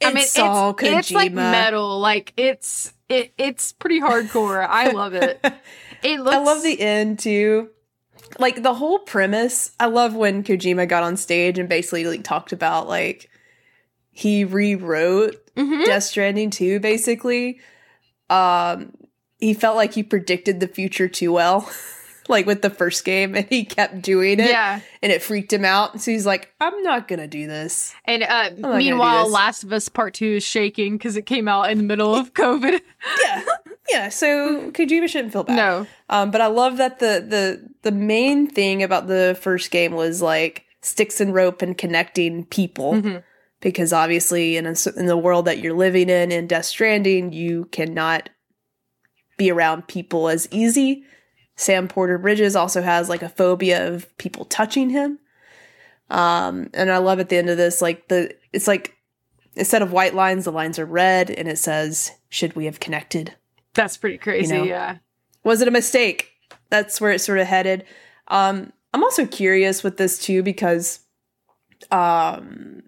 [0.00, 1.34] It's I mean, it's, all it's, it's like Kojima.
[1.34, 2.00] metal.
[2.00, 4.66] Like it's it, it's pretty hardcore.
[4.68, 5.44] I love it.
[6.04, 6.34] It looks.
[6.34, 7.70] I love the end too.
[8.40, 9.70] Like the whole premise.
[9.78, 13.30] I love when Kojima got on stage and basically like talked about like
[14.10, 15.84] he rewrote Mhm.
[15.84, 17.60] Death Stranding 2 basically.
[18.28, 18.92] Um
[19.38, 21.70] he felt like he predicted the future too well.
[22.28, 25.64] like with the first game and he kept doing it Yeah, and it freaked him
[25.64, 26.00] out.
[26.00, 27.94] So he's like, I'm not gonna do this.
[28.04, 29.32] and uh, meanwhile, this.
[29.32, 32.34] Last of Us Part Two is shaking because it came out in the middle of
[32.34, 32.80] COVID.
[33.22, 33.44] Yeah.
[33.90, 35.56] Yeah, so Kojima shouldn't feel bad.
[35.56, 39.92] no, Um, but I love that the the the main thing about the first game
[39.92, 43.22] was like sticks and rope and connecting people, Mhm.
[43.60, 47.64] because obviously in a, in the world that you're living in in Death Stranding, you
[47.72, 48.30] cannot
[49.36, 51.04] be around people as easy.
[51.56, 55.18] Sam Porter Bridges also has like a phobia of people touching him.
[56.10, 58.96] Um, and I love at the end of this, like the it's like
[59.54, 63.34] instead of white lines, the lines are red, and it says, "Should we have connected?"
[63.74, 64.54] that's pretty crazy.
[64.54, 64.98] know, yeah,
[65.44, 66.30] was it a mistake
[66.70, 67.84] that's where it's sort of headed
[68.28, 71.00] um i'm also curious with this too because
[71.90, 72.82] um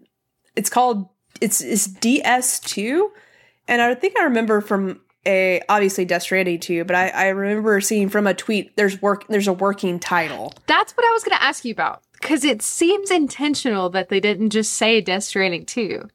[0.56, 1.08] it's called
[1.40, 3.08] it's it's ds2
[3.68, 7.80] and i think i remember from a obviously death stranding 2 but i i remember
[7.80, 11.36] seeing from a tweet there's work there's a working title that's what I was going
[11.36, 15.64] to ask you about because it seems intentional that they didn't just say Death Stranding
[15.66, 16.08] Two.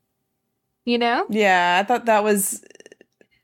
[0.85, 1.25] You know?
[1.29, 2.63] yeah i thought that was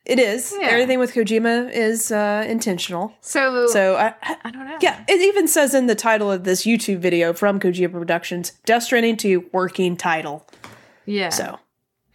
[0.06, 0.68] it is Yeah.
[0.68, 4.14] everything with kojima is uh intentional So, so I,
[4.44, 4.78] I don't know.
[4.82, 8.84] Yeah, it even says in the title of this YouTube video from Kojima Productions, Death
[8.84, 10.46] Stranding 2 working title.
[11.08, 11.30] yeah.
[11.30, 11.58] So,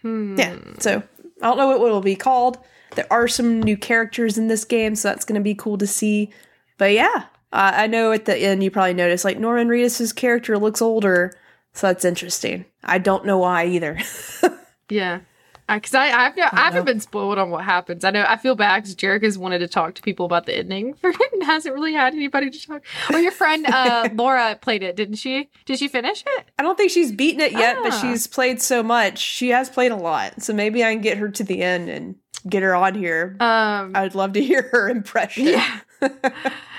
[0.02, 0.38] Hmm.
[0.38, 0.56] yeah.
[0.78, 1.02] So,
[1.42, 2.58] I don't know what it'll be called.
[2.96, 5.86] There are some new characters in this game, so that's going to be cool to
[5.86, 6.30] see.
[6.78, 10.58] But yeah, uh, I know at the end you probably noticed like Norman Reedus' character
[10.58, 11.32] looks older,
[11.72, 12.64] so that's interesting.
[12.82, 13.98] I don't know why either.
[14.88, 15.20] Yeah.
[15.68, 18.02] Because I, I've no, I, haven't been spoiled on what happens.
[18.04, 20.58] I know I feel bad because Jerica has wanted to talk to people about the
[20.58, 22.82] ending for it and hasn't really had anybody to talk.
[23.08, 25.48] Well, your friend uh, Laura played it, didn't she?
[25.66, 26.44] Did she finish it?
[26.58, 28.00] I don't think she's beaten it yet, but Ah.
[28.00, 29.18] she's played so much.
[29.18, 30.42] She has played a lot.
[30.42, 32.16] So maybe I can get her to the end and
[32.48, 33.36] get her on here.
[33.40, 35.46] Um, I'd love to hear her impression.
[35.46, 35.80] yeah.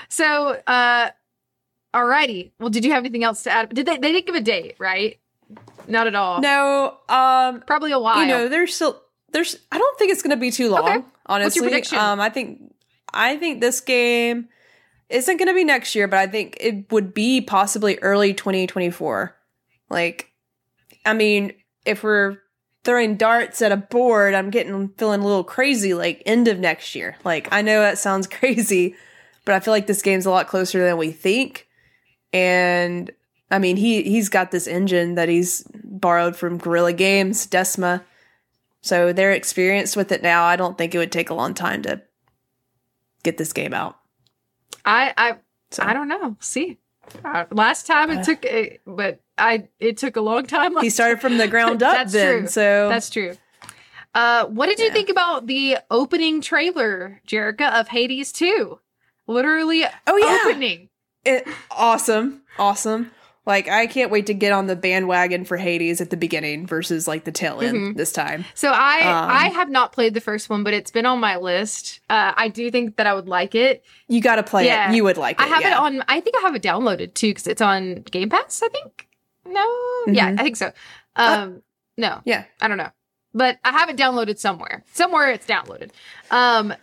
[0.08, 1.10] so, uh,
[1.94, 2.52] alrighty.
[2.58, 3.74] Well, did you have anything else to add?
[3.74, 3.98] Did they?
[3.98, 5.18] They didn't give a date, right?
[5.86, 6.40] Not at all.
[6.40, 8.20] No, um, Probably a while.
[8.20, 9.00] you know, there's still
[9.32, 9.56] there's.
[9.70, 10.88] I don't think it's going to be too long.
[10.88, 11.04] Okay.
[11.26, 11.98] Honestly, prediction?
[11.98, 12.74] um, I think
[13.12, 14.48] I think this game
[15.08, 19.36] isn't going to be next year, but I think it would be possibly early 2024.
[19.90, 20.30] Like,
[21.04, 21.52] I mean,
[21.84, 22.38] if we're
[22.84, 25.94] throwing darts at a board, I'm getting feeling a little crazy.
[25.94, 27.16] Like end of next year.
[27.24, 28.94] Like I know that sounds crazy,
[29.44, 31.68] but I feel like this game's a lot closer than we think.
[32.32, 33.10] And
[33.50, 38.04] I mean, he he's got this engine that he's borrowed from Guerrilla Games, Decima.
[38.80, 40.44] So they're experienced with it now.
[40.44, 42.02] I don't think it would take a long time to
[43.22, 43.96] get this game out.
[44.84, 45.36] I, I,
[45.70, 46.36] So I don't know.
[46.40, 46.78] See,
[47.24, 48.22] uh, last time it Uh.
[48.24, 50.76] took, a, but I, it took a long time.
[50.80, 52.38] he started from the ground up That's then.
[52.40, 52.46] true.
[52.48, 53.36] So That's true.
[54.14, 58.78] Uh, what did you think about the opening trailer, Jerica, of Hades 2?
[59.26, 60.90] Literally oh yeah, opening.
[61.24, 63.10] it, awesome, awesome.
[63.44, 67.08] Like I can't wait to get on the bandwagon for Hades at the beginning versus
[67.08, 67.96] like the tail end Mhm.
[67.96, 68.44] this time.
[68.54, 71.36] So I Um, I have not played the first one, but it's been on my
[71.36, 71.98] list.
[72.08, 73.84] Uh, I do think that I would like it.
[74.06, 74.90] You got to play Yeah.
[74.90, 74.94] it.
[74.94, 75.42] You would like it.
[75.44, 75.72] I have yeah.
[75.72, 76.04] it on.
[76.06, 78.62] I think I have it downloaded too because it's on Game Pass.
[78.62, 79.08] I think.
[79.44, 79.60] No.
[80.06, 80.40] Yeah, Mhm.
[80.40, 80.72] I think so.
[81.16, 81.62] Um,
[81.98, 82.20] no.
[82.24, 82.44] Yeah.
[82.60, 82.90] I don't know,
[83.34, 84.84] but I have it downloaded somewhere.
[84.92, 85.90] Somewhere it's downloaded.
[86.30, 86.74] Um,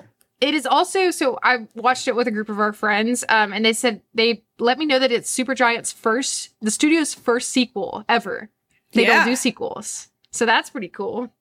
[0.41, 3.63] it is also so I watched it with a group of our friends, um, and
[3.65, 8.49] they said they let me know that it's Supergiant's first, the studio's first sequel ever.
[8.93, 9.17] They Yeah.
[9.17, 11.31] don't do sequels, so that's pretty cool.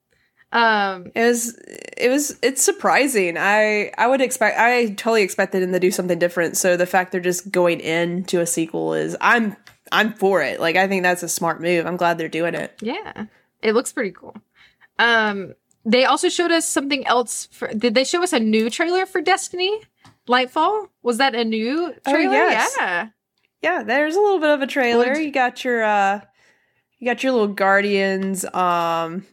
[0.51, 1.59] Um, It was
[1.97, 3.37] it was it's surprising.
[3.39, 6.57] I I would expect I totally expected them to do something different.
[6.57, 9.57] So the fact they're just going into a sequel is I'm
[9.93, 10.59] I'm for it.
[10.59, 11.87] Like I think that's a smart move.
[11.87, 12.75] I'm glad they're doing it.
[12.81, 13.27] Yeah,
[13.63, 14.35] it looks pretty cool.
[14.99, 15.55] Um,
[15.91, 17.49] they also showed us something else.
[17.51, 19.81] For, did they show us a new trailer for Destiny?
[20.29, 22.35] Lightfall was that a new Oh, trailer?
[22.35, 22.75] yes.
[22.79, 23.09] Yeah.
[23.63, 25.17] Yeah, there's a little bit of a trailer.
[25.17, 26.21] You got your uh
[26.99, 29.27] you got your little guardians um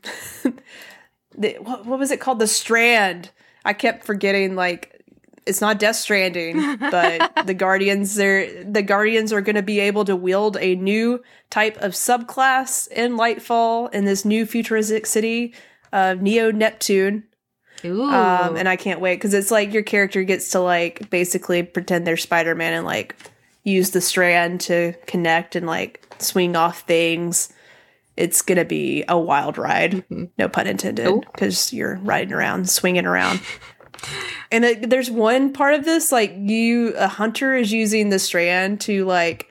[1.37, 2.39] the, what, what was it called?
[2.39, 3.31] The Strand.
[3.65, 4.91] I kept forgetting like
[5.45, 10.05] it's not Death Stranding, but the Guardians they're the Guardians are going to be able
[10.05, 15.53] to wield a new type of subclass in Lightfall in this new futuristic city
[15.95, 17.23] of Neo Neptune.
[17.83, 18.03] Ooh.
[18.03, 22.05] Um, and I can't wait because it's like your character gets to like basically pretend
[22.05, 23.15] they're Spider Man and like
[23.63, 27.51] use the strand to connect and like swing off things.
[28.17, 30.29] It's gonna be a wild ride, Mhm.
[30.37, 33.41] no pun intended, because you're riding around, swinging around.
[34.51, 38.79] and it, there's one part of this like you, a hunter is using the strand
[38.81, 39.47] to like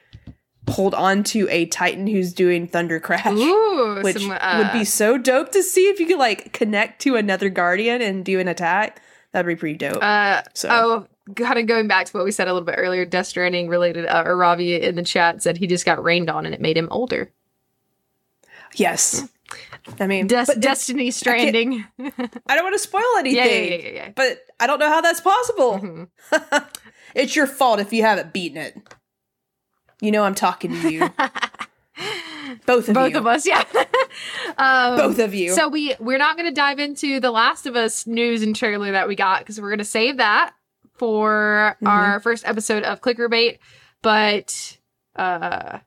[0.69, 4.85] hold on to a titan who's doing thunder crash Ooh, which some, uh, would be
[4.85, 8.49] so dope to see if you could like connect to another guardian and do an
[8.49, 9.01] attack.
[9.33, 10.03] That'd be pretty dope.
[10.03, 13.05] Uh, So- oh, kind of going back to what we said a little bit earlier,
[13.05, 14.07] Death Stranding related.
[14.07, 16.77] Uh, or Ravi in the chat said he just got rained on and it made
[16.77, 17.31] him older.
[18.77, 19.29] yes,
[20.01, 21.85] I mean, Des- Destiny Stranding.
[21.99, 22.11] I
[22.55, 23.37] don't want to spoil anything,
[23.73, 25.79] yeah, yeah, yeah, but I don't know how that's possible.
[25.79, 26.09] Mhm.
[27.15, 28.77] it's your fault if you haven't beaten it.
[30.01, 31.01] You know I'm talking to you,
[32.67, 33.65] both of Both you, of us, yeah.
[34.59, 35.53] um, both of you.
[35.55, 38.93] So we we're not going to dive into the Last of Us news and trailer
[38.93, 40.53] that we got because we're going to save that
[40.95, 41.89] for Mhm.
[41.89, 43.59] our first episode of Clickerbait.
[44.03, 44.79] But
[45.17, 45.79] uh,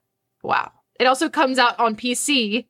[0.44, 2.66] wow, it also comes out on PC.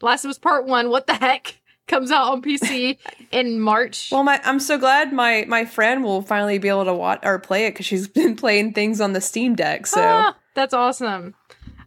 [0.00, 0.90] Last of Us Part One.
[0.90, 1.58] What the heck?
[1.88, 2.96] Comes out on PC
[3.32, 4.10] in March.
[4.12, 7.40] well, my I'm so glad my my friend will finally be able to watch or
[7.40, 9.86] play it because she's been playing things on the Steam Deck.
[9.88, 11.34] So Ah, that's awesome.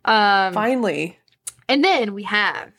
[0.06, 1.18] Um, finally,
[1.68, 2.72] And then we have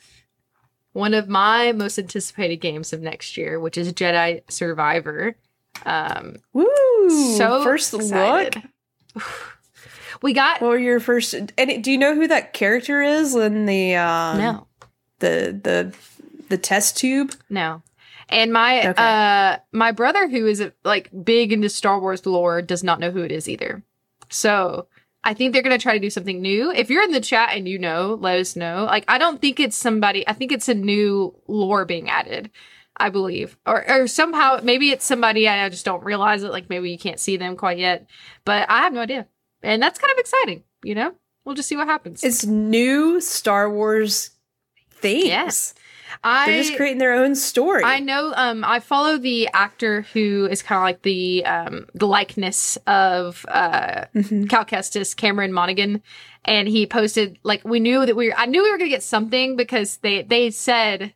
[0.92, 5.36] one of my most anticipated games of next year, which is Jedi Survivor.
[5.84, 7.34] Um, woo!
[7.36, 8.62] so first excited.
[9.14, 9.24] look.
[10.22, 11.34] We got were your first?
[11.34, 14.66] And do you know who that character is in the um, no,
[15.18, 15.94] the the
[16.48, 17.34] the test tube?
[17.50, 17.82] no,
[18.30, 18.94] and my Okay.
[18.96, 23.20] uh my brother who is like big into Star Wars lore does not know who
[23.24, 23.82] it is either.
[24.30, 24.86] So
[25.26, 26.70] I think they're gonna try to do something new.
[26.70, 28.84] If you're in the chat and you know, let us know.
[28.84, 30.26] Like I don't think it's somebody.
[30.26, 32.50] I think it's a new lore being added.
[32.96, 36.52] I believe, or or somehow maybe it's somebody I just don't realize it.
[36.52, 38.06] Like maybe you can't see them quite yet,
[38.44, 39.26] but I have no idea,
[39.62, 40.62] and that's kind of exciting.
[40.82, 41.12] You know,
[41.44, 42.24] we'll just see what happens.
[42.24, 44.30] It's new Star Wars
[44.92, 45.26] things.
[45.26, 45.74] Yes.
[46.22, 47.82] I They're just creating their own story.
[47.84, 48.32] I know.
[48.36, 53.44] Um, I follow the actor who is kind of like the um the likeness of
[53.48, 54.48] uh Mhm.
[54.48, 56.02] Cal Kestis, Cameron Monaghan,
[56.44, 59.02] and he posted like we knew that we were, I knew we were gonna get
[59.02, 61.14] something because they they said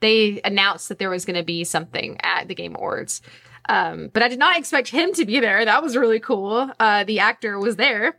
[0.00, 3.20] they announced that there was gonna be something at the Game Awards.
[3.68, 5.64] Um, but I did not expect him to be there.
[5.64, 6.70] That was really cool.
[6.80, 8.16] Uh, the actor was there.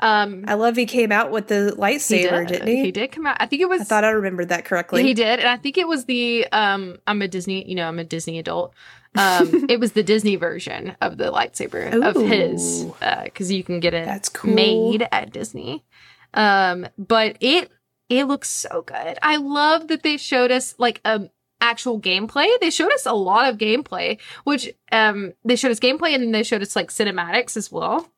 [0.00, 2.48] Um, I love he came out with the lightsaber, he did.
[2.48, 2.82] didn't he?
[2.84, 3.36] He did come out.
[3.40, 3.80] I think it was.
[3.80, 5.02] I thought I remembered that correctly.
[5.02, 7.98] He did, and I think it was the um I'm a Disney, you know, I'm
[7.98, 8.74] a Disney adult.
[9.16, 12.94] Um it was the Disney version of the lightsaber of his Ooh.
[13.02, 14.52] uh you can get it That's cool.
[14.54, 15.84] made at Disney.
[16.34, 17.70] Um but it
[18.08, 19.18] it looks so good.
[19.20, 21.30] I love that they showed us like um
[21.60, 22.48] actual gameplay.
[22.60, 26.30] They showed us a lot of gameplay, which um they showed us gameplay and then
[26.32, 28.08] they showed us like cinematics as well.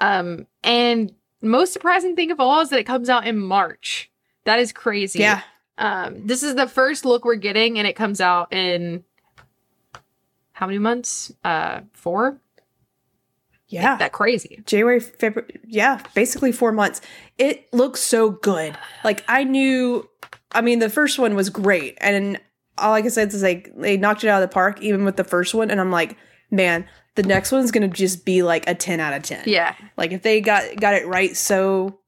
[0.00, 4.10] Um and most surprising thing of all is that it comes out in March.
[4.44, 5.20] That is crazy.
[5.20, 5.42] Yeah.
[5.78, 9.04] Um, this is the first look we're getting, and it comes out in
[10.52, 11.32] how many months?
[11.42, 12.38] Uh, four.
[13.68, 13.96] Yeah.
[13.96, 14.62] That crazy.
[14.66, 17.00] January, February, yeah, basically four months.
[17.38, 18.76] It looks so good.
[19.04, 20.08] Like I knew,
[20.52, 22.38] I mean, the first one was great, and
[22.76, 25.16] all I can say is like they knocked it out of the park, even with
[25.16, 25.70] the first one.
[25.70, 26.18] And I'm like,
[26.50, 26.86] man,
[27.16, 29.42] the next one's gonna just be like a ten out of ten.
[29.46, 29.74] Yeah.
[29.96, 31.98] Like if they got got it right, so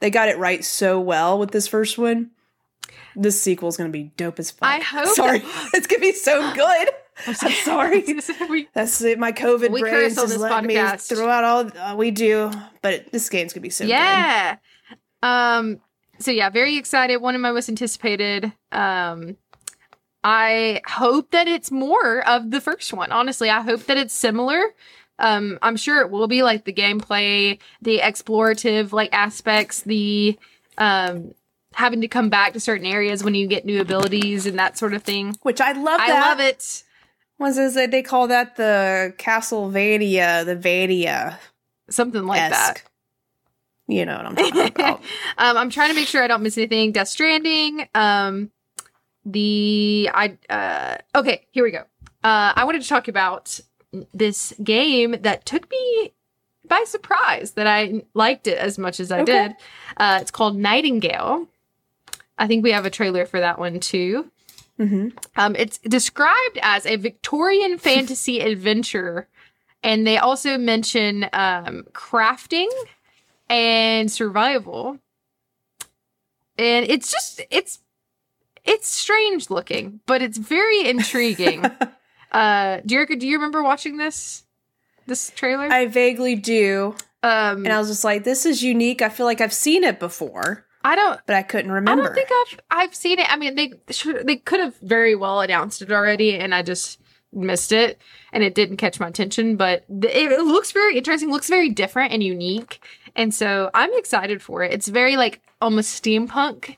[0.00, 2.30] they got it right so well with this first one.
[3.14, 4.68] This sequel's gonna be dope as fuck.
[4.68, 6.88] I hope Sorry, that- it's gonna be so good.
[7.26, 7.34] I'm
[7.64, 8.02] sorry.
[8.48, 9.18] we, That's it.
[9.18, 12.50] My COVID We curse just let me throw out all uh, we do.
[12.80, 13.90] But this game's gonna be so good.
[13.90, 14.56] yeah.
[15.22, 15.80] Um.
[16.18, 17.16] So yeah, very excited.
[17.18, 18.52] One of my most anticipated.
[18.70, 19.36] Um.
[20.24, 23.10] I hope that it's more of the first one.
[23.12, 24.62] Honestly, I hope that it's similar.
[25.18, 30.38] Um, I'm sure it will be like the gameplay, the explorative like aspects, the
[30.78, 31.34] um
[31.74, 34.94] having to come back to certain areas when you get new abilities and that sort
[34.94, 35.34] of thing.
[35.42, 36.00] Which I love.
[36.00, 36.28] I that.
[36.28, 36.84] love it.
[37.38, 41.38] Was is that they call that the Castlevania, the Vania
[41.90, 42.82] Something like that.
[43.88, 45.00] You know what I'm talking about.
[45.38, 46.92] um, I'm trying to make sure I don't miss anything.
[46.92, 47.88] Death Stranding.
[47.94, 48.50] Um,
[49.24, 51.84] the I uh okay, here we go.
[52.24, 53.58] Uh, I wanted to talk about
[54.14, 56.12] this game that took me
[56.68, 59.48] by surprise that I liked it as much as I Okay.
[59.48, 59.56] did.
[59.96, 61.48] Uh, it's called Nightingale.
[62.38, 64.30] I think we have a trailer for that one too.
[64.78, 69.28] hmm Um, it's described as a Victorian fantasy adventure,
[69.82, 72.68] and they also mention um, crafting
[73.50, 74.98] and survival.
[76.58, 77.80] And it's just it's
[78.64, 81.64] it's strange looking, but it's very intriguing.
[82.32, 84.44] uh, Jerica, do you remember watching this
[85.06, 85.72] this trailer?
[85.72, 89.40] I vaguely do, um, and I was just like, "This is unique." I feel like
[89.40, 92.02] I've seen it before, I don't but I couldn't remember.
[92.02, 93.32] I don't think I've I've seen it.
[93.32, 93.72] I mean, they
[94.24, 97.00] they could have very well announced it already, and I just
[97.32, 98.00] missed it,
[98.32, 99.56] and it didn't catch my attention.
[99.56, 101.30] But it looks very interesting.
[101.30, 102.82] Looks very different and unique,
[103.14, 104.72] and so I'm excited for it.
[104.72, 106.76] It's very like almost steampunk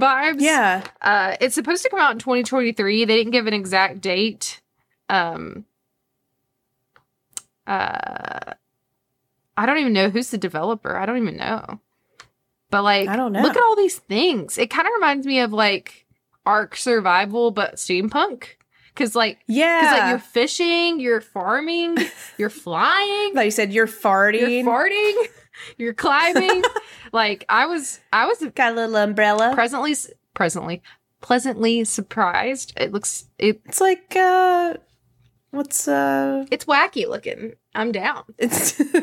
[0.00, 0.40] vibes.
[0.40, 3.04] yeah, Uh, it's supposed to come out in 2023.
[3.04, 4.60] They didn't give an exact date.
[5.08, 5.64] Um.
[7.66, 8.54] Uh.
[9.56, 10.96] I don't even know who's the developer.
[10.96, 11.80] I don't even know.
[12.70, 13.42] But like, I don't know.
[13.42, 14.56] look at all these things.
[14.56, 16.06] It kind of reminds me of like
[16.46, 18.44] Ark Survival, but steampunk.
[18.94, 19.80] Cause like, yeah.
[19.80, 21.96] cause like you're fishing, you're farming,
[22.38, 24.62] you're flying, thought you said you're farting.
[24.62, 25.14] you're farting,
[25.78, 26.62] you're climbing.
[27.12, 29.52] like I was, I was Got a little umbrella.
[29.54, 29.94] presently,
[30.34, 30.82] presently,
[31.20, 32.72] pleasantly surprised.
[32.76, 34.74] It looks, it, it's like uh,
[35.50, 37.54] what's uh, it's wacky looking.
[37.74, 38.24] I'm down.
[38.38, 38.80] it's.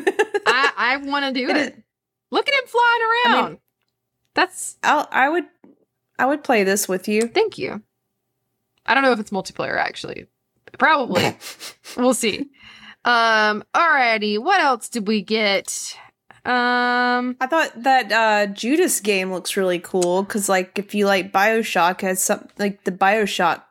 [0.50, 1.72] I, I want to do It it.
[1.74, 1.82] is-
[2.30, 3.00] Look at him flying
[3.34, 3.50] around.
[3.52, 3.58] mean-
[4.34, 5.44] That's I'll, I would,
[6.18, 7.22] I would play this with you.
[7.28, 7.82] thank you.
[8.84, 10.26] I don't know if it's multiplayer actually.
[10.78, 11.36] Probably.
[11.96, 12.50] we'll see.
[13.04, 14.38] Um, alrighty.
[14.38, 15.96] What else did we get?
[16.48, 21.30] Um, I thought that uh Judas game looks really cool because, like, if you like
[21.30, 23.62] Bioshock, has some like the Bioshock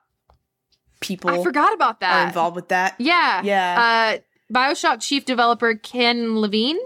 [0.99, 2.27] people I forgot about are that.
[2.27, 2.95] involved with that.
[2.99, 3.41] Yeah.
[3.43, 4.19] Yeah.
[4.19, 6.77] Uh, Bioshock chief developer Ken Levine.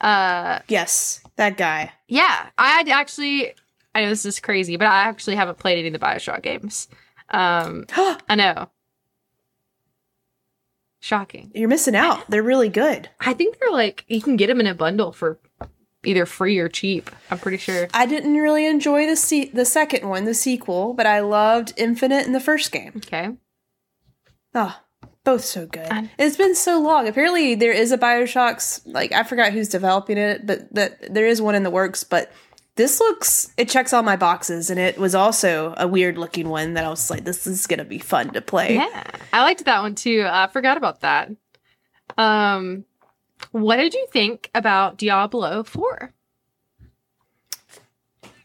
[0.00, 1.90] Uh, yes, that guy.
[2.08, 2.50] yeah.
[2.56, 3.54] I actually.
[3.94, 6.88] I know this is crazy, but I actually haven't played any of the Bioshock games.
[7.30, 7.86] Um,
[8.28, 8.68] I know.
[11.04, 11.50] Shocking.
[11.54, 12.30] You're missing out.
[12.30, 13.10] They're really good.
[13.20, 15.38] I think they're like you can get them in a bundle for
[16.02, 17.10] either free or cheap.
[17.30, 17.88] I'm pretty sure.
[17.92, 22.26] I didn't really enjoy the se- the second one, the sequel, but I loved Infinite
[22.26, 22.92] in the first game.
[22.96, 23.28] Okay.
[24.54, 24.80] Oh,
[25.24, 25.92] both so good.
[25.92, 27.06] I'm- it's been so long.
[27.06, 31.42] Apparently, there is a Bioshock's like I forgot who's developing it, but that there is
[31.42, 32.02] one in the works.
[32.02, 32.32] But
[32.76, 36.74] this looks it checks all my boxes and it was also a weird looking one
[36.74, 38.74] that I was like this is to be fun to play.
[38.76, 40.26] Yeah, I liked that one too.
[40.28, 41.30] I forgot about that.
[42.18, 42.84] Um,
[43.52, 46.12] what did you think about Diablo Four?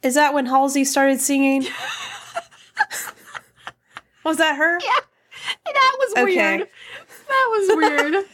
[0.01, 1.63] Is that when Halsey started singing?
[4.23, 4.80] was that her?
[4.80, 4.99] Yeah,
[5.65, 6.23] that was Okay.
[6.57, 6.69] weird.
[7.27, 8.25] That was weird.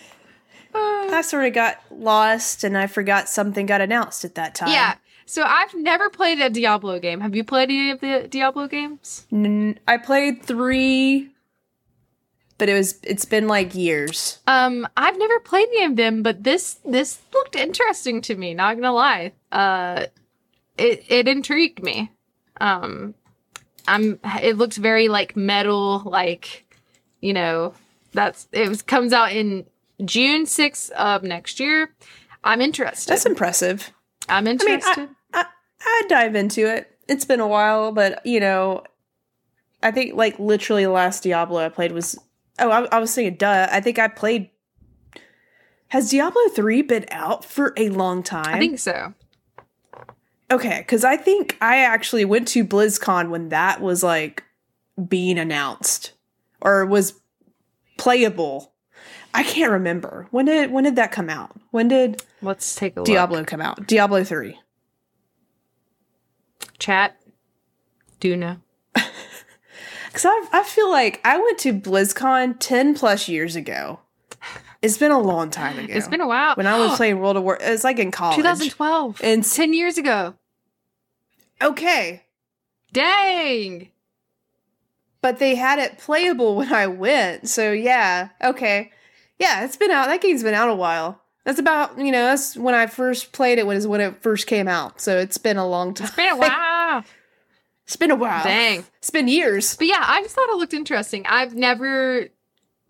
[1.13, 4.69] I sort of got lost and I forgot something got announced at that time.
[4.69, 4.95] yeah.
[5.25, 7.21] So I've never played a Diablo game.
[7.21, 9.25] Have you played any of the Diablo games?
[9.31, 11.31] N- I played 3
[12.57, 14.39] but it was it's been like years.
[14.47, 18.53] Um, I've never played any of them, but this this looked interesting to me.
[18.53, 20.05] Not gonna lie, uh,
[20.77, 22.11] it it intrigued me.
[22.61, 23.13] Um,
[23.87, 24.19] I'm.
[24.41, 26.65] It looks very like metal, like
[27.21, 27.73] you know.
[28.13, 29.65] That's it was comes out in
[30.05, 31.93] June sixth of next year.
[32.43, 33.11] I'm interested.
[33.11, 33.91] That's impressive.
[34.29, 35.09] I'm I mean, interested.
[35.33, 35.45] I, I
[36.03, 36.91] I'd dive into it.
[37.07, 38.83] It's been a while, but you know,
[39.83, 42.17] I think like literally the last Diablo I played was
[42.59, 43.67] oh I, I was saying duh.
[43.71, 44.49] I think I played.
[45.89, 48.55] Has Diablo three been out for a long time?
[48.55, 49.13] I think so.
[50.51, 54.43] okay, because I think I actually went to BlizzCon when that was like
[55.07, 56.13] being announced
[56.61, 57.13] or was
[57.97, 58.73] playable.
[59.35, 61.51] I can't remember when did when did that come out?
[61.71, 63.05] When did Let's take a look.
[63.05, 63.85] Diablo come out?
[63.87, 64.59] Diablo three.
[66.79, 67.15] Chat.
[68.19, 68.57] Do you know.
[70.07, 73.99] Because I, I feel like I went to BlizzCon 10 plus years ago.
[74.81, 75.91] It's been a long time ago.
[75.93, 76.55] It's been a while.
[76.55, 78.37] When I was playing World of War, it was like in college.
[78.37, 79.19] 2012.
[79.21, 80.35] And Ten years ago.
[81.61, 82.23] okay,
[82.93, 83.89] Dang.
[85.21, 87.49] but they had it playable when I went.
[87.49, 88.91] So yeah, okay,
[89.39, 90.07] yeah, it's been out.
[90.07, 91.21] That game's been out a while.
[91.43, 93.67] That's about you know that's when I first played it.
[93.67, 94.99] Was when it first came out.
[94.99, 96.07] So it's been a long time.
[96.07, 97.03] It's been a while.
[97.85, 98.43] It's been a while.
[98.43, 98.83] Dang.
[98.97, 99.75] It's been years.
[99.77, 101.25] But yeah, I just thought it looked interesting.
[101.27, 102.29] I've never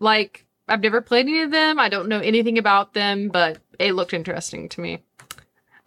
[0.00, 1.78] like I've never played any of them.
[1.78, 5.02] I don't know anything about them, but it looked interesting to me.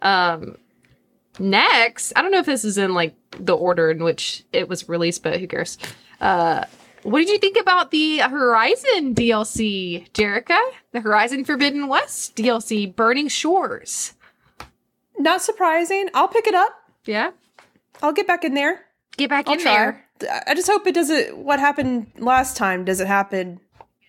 [0.00, 0.56] Um
[1.40, 4.88] next, I don't know if this is in like the order in which it was
[4.88, 5.76] released, but who cares?
[6.20, 6.66] Uh
[7.02, 10.58] what did you think about the Horizon DLC, Jerica?
[10.92, 14.14] The Horizon Forbidden West DLC, Burning Shores.
[15.18, 16.08] Not surprising.
[16.14, 16.72] I'll pick it up.
[17.04, 17.30] Yeah?
[18.02, 18.80] I'll get back in there.
[19.16, 19.74] Get back I'll in try.
[19.74, 20.06] there.
[20.46, 21.36] I just hope it doesn't.
[21.36, 23.60] What happened last time doesn't happen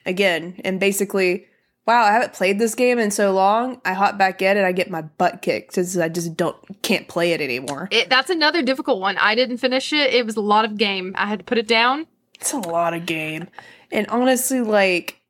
[0.06, 0.60] again.
[0.64, 1.48] And basically,
[1.86, 3.82] wow, I haven't played this game in so long.
[3.86, 7.08] I hop back in and I get my butt kicked because I just don't can't
[7.08, 7.88] play it anymore.
[7.92, 9.18] It, that's another difficult one.
[9.18, 10.14] I didn't finish it.
[10.14, 11.14] It was a lot of game.
[11.18, 12.08] I had to put it down.
[12.42, 13.48] It's a lot of game,
[13.92, 15.22] and honestly, like,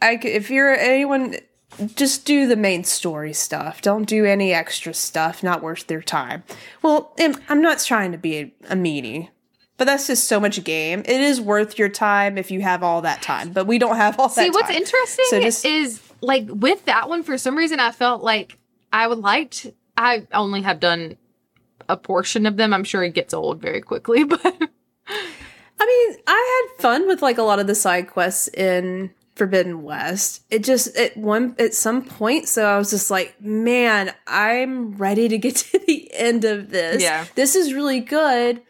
[0.00, 1.34] I c- if you're anyone,
[1.96, 3.82] just do the main story stuff.
[3.82, 5.42] Don't do any extra stuff.
[5.42, 6.44] Not worth their time.
[6.82, 7.14] Well,
[7.48, 9.28] I'm not trying to be a, a meanie.
[9.76, 11.00] But that's just so much game.
[11.00, 13.50] It is worth your time if you have all that time.
[13.52, 14.76] But we don't have all that See, what's time.
[14.76, 18.58] interesting So just- is like with that one, for some reason, I felt like
[18.92, 19.72] I would like to.
[19.96, 21.16] I only have done
[21.88, 22.72] a portion of them.
[22.74, 24.68] I'm sure it gets old very quickly, but
[25.80, 29.82] I mean, I had fun with like a lot of the side quests in Forbidden
[29.82, 30.42] West.
[30.50, 35.28] It just at one at some point, so I was just like, man, I'm ready
[35.28, 37.02] to get to the end of this.
[37.02, 37.24] Yeah.
[37.34, 38.60] This is really good,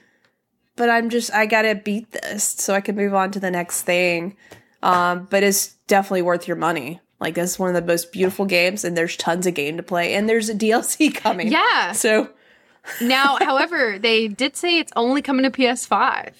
[0.77, 3.83] but I'm just I gotta beat this so I can move on to the next
[3.83, 4.37] thing.
[4.83, 7.01] Um, but it's definitely worth your money.
[7.19, 10.15] Like it's one of the most beautiful games, and there's tons of game to play,
[10.15, 11.49] and there's a DLC coming.
[11.51, 11.93] yeah.
[11.93, 12.31] So
[13.01, 16.33] now, however, they did say it's only coming to PS5,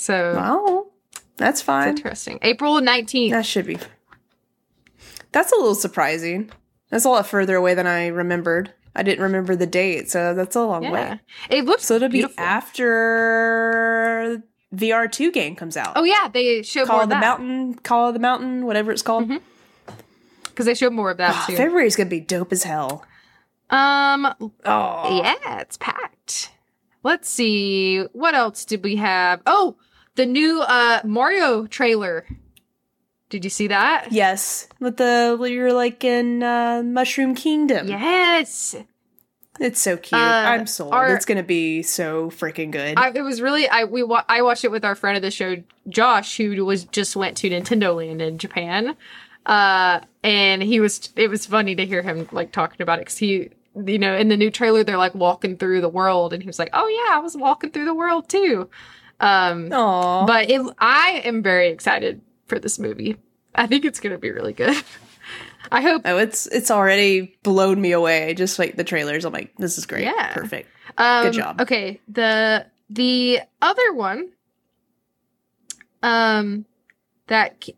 [0.00, 0.92] so well,
[1.36, 1.88] that's fine.
[1.88, 2.38] interesting.
[2.42, 3.30] April 19th.
[3.30, 3.78] That should be.
[5.32, 6.50] That's a little surprising.
[6.90, 8.72] That's a lot further away than I remembered.
[8.96, 11.20] I didn't remember the date, so that's a long Yeah, way.
[11.50, 14.42] it looks So it'll be after
[14.72, 15.92] the VR two game comes out.
[15.96, 18.90] Oh yeah, they showed Call more of the that Mountain, Call of the Mountain, whatever
[18.92, 19.30] it's called.
[20.44, 21.56] because they showed more of that Oh, too.
[21.56, 23.04] February's gonna be dope as hell.
[23.70, 24.34] Um,
[24.64, 26.50] Oh, Yeah, it's packed.
[27.04, 28.00] Let's see.
[28.12, 29.40] What else did we have?
[29.46, 29.76] Oh,
[30.18, 32.26] the new uh Mario trailer.
[33.30, 34.08] Did you see that?
[34.10, 37.86] yes, with the you're like in uh, Mushroom Kingdom.
[37.88, 38.74] Yes.
[39.60, 40.20] it's so cute.
[40.20, 40.92] Uh, I'm sold.
[40.94, 42.98] our- it's gonna be so freaking good.
[42.98, 45.30] I, it was really I we wa- I watched it with our friend of the
[45.30, 45.56] show
[45.88, 48.96] Josh who was just went to Nintendo Land in Japan.
[49.46, 53.18] Uh and he was it was funny to hear him like talking about it cuz
[53.18, 53.50] he
[53.86, 56.58] you know in the new trailer they're like walking through the world and he was
[56.58, 58.68] like, "Oh yeah, I was walking through the world too."
[59.20, 59.68] Um.
[60.26, 63.16] But it, I am very excited for this movie.
[63.54, 64.76] I think it's going to be really good.
[65.72, 66.02] I hope.
[66.04, 68.34] Oh, it's it's already blown me away.
[68.34, 70.04] Just like the trailers, I'm like, this is great.
[70.04, 70.32] Yeah.
[70.32, 70.70] perfect.
[70.96, 71.60] Um, job.
[71.60, 74.30] Okay, the the other one,
[76.02, 76.64] um,
[77.26, 77.68] that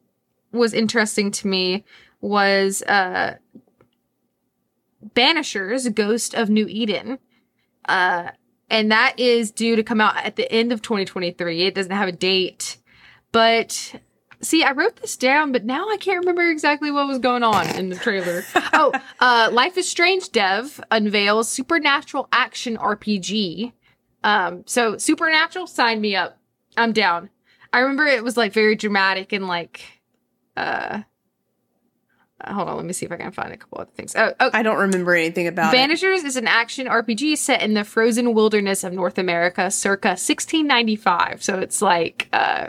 [0.53, 1.85] was interesting to me
[2.21, 3.37] was uh,
[5.15, 7.19] Banishers: Ghost of New Eden,
[7.89, 8.31] uh,
[8.71, 11.63] and that is due to come out at the end of 2023.
[11.63, 12.79] It doesn't have a date,
[13.33, 13.95] but.
[14.43, 17.69] See, I wrote this down, but now I can't remember exactly what was going on
[17.77, 18.43] in the trailer.
[18.73, 18.91] oh,
[19.21, 23.75] uh, Life is Strange dev unveils supernatural action RPG.
[24.25, 26.39] Um, so Supernatural, sign me up.
[26.75, 27.29] I'm down.
[27.73, 29.83] I remember it was like very dramatic and like,
[30.57, 31.03] uh,
[32.47, 34.15] hold on, let me see if I can find a couple other things.
[34.17, 35.77] Oh, oh I don't remember anything about it.
[35.77, 41.43] Banishers is an action RPG set in the frozen wilderness of North America circa 1695.
[41.43, 42.69] So it's like uh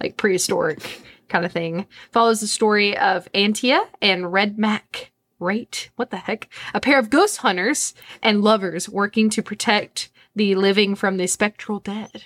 [0.00, 1.86] like prehistoric kind of thing.
[2.12, 5.12] Follows the story of Antea and Red Mac.
[5.38, 5.90] Right?
[5.96, 6.48] What the heck?
[6.72, 11.78] A pair of ghost hunters and lovers working to protect the living from the spectral
[11.78, 12.24] dead.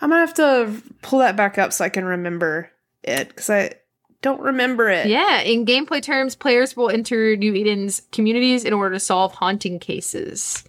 [0.00, 2.70] I'm gonna have to pull that back up so I can remember
[3.02, 3.74] it because I
[4.22, 5.08] don't remember it.
[5.08, 9.78] Yeah, in gameplay terms, players will enter New Eden's communities in order to solve haunting
[9.78, 10.64] cases.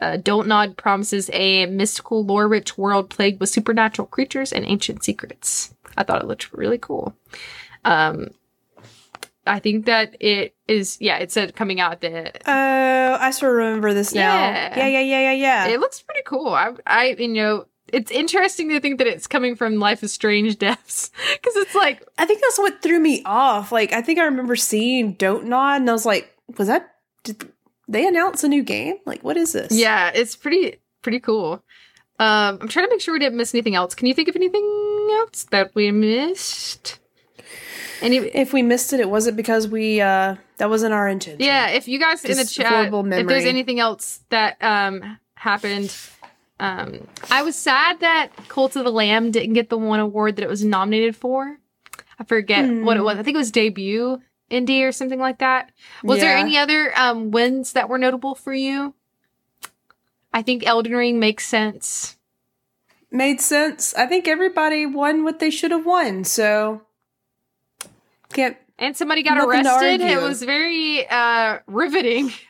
[0.00, 5.02] Uh, Don't Nod promises a mystical, lore rich world plagued with supernatural creatures and ancient
[5.02, 5.74] secrets.
[5.96, 7.16] I thought it looked really cool.
[7.84, 8.28] Um,
[9.44, 12.30] I think that it is, yeah, it said coming out the.
[12.46, 14.34] Oh, I sort of remember this now.
[14.34, 14.78] Yeah.
[14.78, 15.66] Yeah, yeah, yeah, yeah, yeah.
[15.66, 16.48] It looks pretty cool.
[16.48, 20.56] I, I, you know, it's interesting to think that it's coming from Life is Strange
[20.56, 23.72] devs because it's like, I think that's what threw me off.
[23.72, 26.94] Like, I think I remember seeing Don't Nod, and I was like, was that?
[27.24, 27.52] Did
[27.88, 28.96] they announce a new game?
[29.06, 29.72] Like, what is this?
[29.72, 31.62] Yeah, it's pretty pretty cool.
[32.20, 33.94] Um, I'm trying to make sure we didn't miss anything else.
[33.94, 36.98] Can you think of anything else that we missed?
[38.00, 38.16] Any?
[38.18, 40.00] If we missed it, it wasn't because we.
[40.00, 41.40] uh That wasn't our intention.
[41.40, 45.94] Yeah, if you guys in the chat, if there's anything else that um happened,
[46.60, 50.42] um, I was sad that Cult of the Lamb didn't get the one award that
[50.42, 51.58] it was nominated for.
[52.18, 53.04] I forget what it Hmm.
[53.06, 53.18] was.
[53.18, 55.70] I think it was debut indie or something like that.
[56.02, 58.94] Was there any other um wins that were notable for you?
[60.32, 62.16] I think Elden Ring makes sense.
[63.10, 63.94] made sense.
[63.94, 66.24] I think everybody won what they should have won.
[66.24, 66.82] So
[68.30, 68.56] can't.
[68.78, 70.00] And somebody got arrested.
[70.00, 72.32] It was very uh riveting.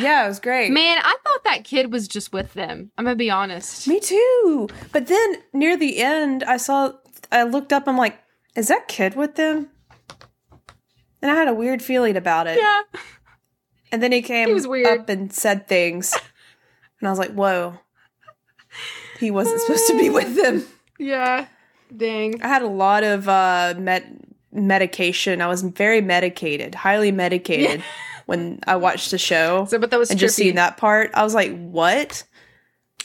[0.00, 0.70] Yeah, it was great.
[0.72, 2.90] Man, I thought that kid was just with them.
[2.98, 3.86] I'm gonna be honest.
[3.86, 4.68] Me too.
[4.92, 6.92] But then near the end, I saw.
[7.30, 7.84] I looked up.
[7.86, 8.18] I'm like,
[8.56, 9.68] is that kid with them?
[11.22, 12.58] And I had a weird feeling about it.
[12.58, 12.82] Yeah.
[13.92, 14.86] And then he came He was weird.
[15.00, 16.12] up and said things,
[17.00, 17.78] and I was like, whoa.
[19.20, 20.64] He wasn't supposed to be with them.
[20.98, 21.46] Yeah.
[21.96, 22.42] Dang.
[22.42, 24.20] I had a lot of uh, med-
[24.52, 25.40] medication.
[25.40, 27.82] I was very medicated, highly medicated
[28.26, 29.66] when I watched the show.
[29.66, 32.24] So, but that was and just seeing that part, I was like, "What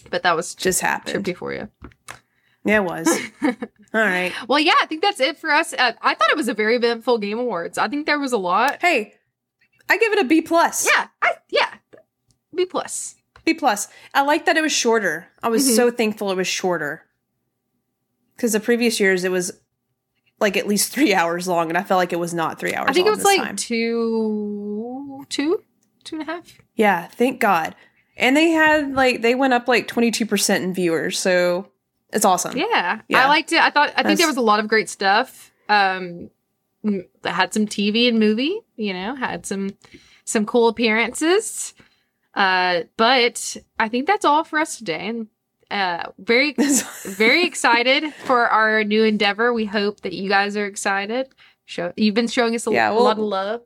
[0.09, 1.70] But that was just happened?" trippy for you.
[2.65, 3.07] Yeah, it was.
[3.43, 3.55] All
[4.01, 4.34] right.
[4.47, 5.74] Well, yeah, I think that's it for us.
[5.74, 7.78] Uh, I thought it was a very eventful Game Awards.
[7.78, 8.78] I think there was a lot.
[8.82, 9.13] Hey,
[9.89, 10.86] I give it a B plus.
[10.93, 11.07] Yeah.
[11.22, 11.74] I, yeah.
[12.55, 13.15] B plus.
[13.45, 13.88] B plus.
[14.13, 15.28] I like that it was shorter.
[15.41, 15.76] I was Mhm.
[15.76, 17.03] so thankful it was shorter.
[18.36, 19.51] Because the previous years it was
[20.40, 22.90] like at least three hours long, and I felt like it was not three hours.
[22.90, 23.56] I think it was like time.
[23.56, 25.64] two, two,
[26.04, 26.58] two and a half.
[26.76, 27.76] Yeah, thank God.
[28.18, 31.72] And they had like they went up like twenty two percent in viewers, so
[32.12, 32.58] it's awesome.
[32.58, 33.02] Yeah.
[33.08, 33.26] Yeah.
[33.26, 33.62] I liked it.
[33.62, 35.52] I thought, I think That's- there was a lot of great stuff.
[35.70, 36.32] Um,
[36.84, 39.78] that had some TV and movie, you know, had some,
[40.26, 41.76] some cool appearances.
[42.34, 45.08] Uh, but I think that's all for us today.
[45.08, 45.28] And,
[45.72, 46.55] uh, very,
[47.03, 49.53] very excited for our new endeavor.
[49.53, 51.28] We hope that you guys are excited.
[51.65, 53.61] Show you've been showing us a Yeah, lot we'll- of love.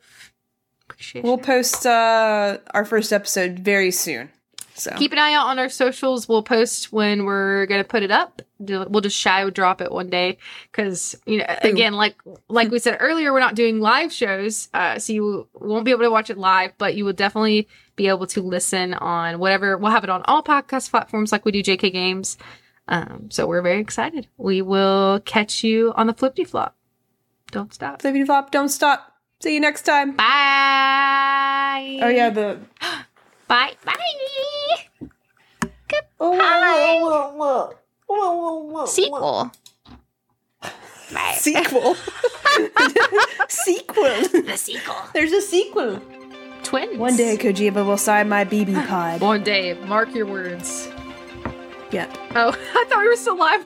[0.89, 1.43] Appreciate we'll you.
[1.43, 4.29] post uh our first episode very soon.
[4.75, 6.27] So Keep an eye out on our socials.
[6.27, 8.41] We'll post when we're gonna put it up.
[8.59, 10.37] We'll just shadow drop it one day
[10.71, 12.15] because you know again, like
[12.49, 16.03] like we said earlier, we're not doing live shows, uh, so you won't be able
[16.03, 19.77] to watch it live, but you will definitely be able to listen on whatever.
[19.77, 22.37] We'll have it on all podcast platforms like we do JK Games.
[22.87, 24.27] Um, so we're very excited.
[24.37, 26.75] We will catch you on the flippity flop.
[27.51, 28.01] Don't stop.
[28.01, 29.13] flippity flop, don't stop.
[29.41, 30.15] See you next time.
[30.15, 31.99] Bye.
[32.01, 32.59] Oh yeah, the
[33.47, 33.73] Bye.
[33.85, 33.97] Bye.
[38.87, 39.51] Sequel.
[41.11, 41.35] Bye.
[41.35, 41.95] sequel.
[43.47, 44.03] sequel.
[44.43, 44.95] The sequel.
[45.13, 46.01] There's a sequel.
[46.63, 46.97] Twins.
[46.97, 49.21] One day Kojima will sign my BB pod.
[49.21, 49.73] One day.
[49.85, 50.89] Mark your words.
[51.91, 52.17] Yep.
[52.35, 53.65] Oh, I thought we were still live.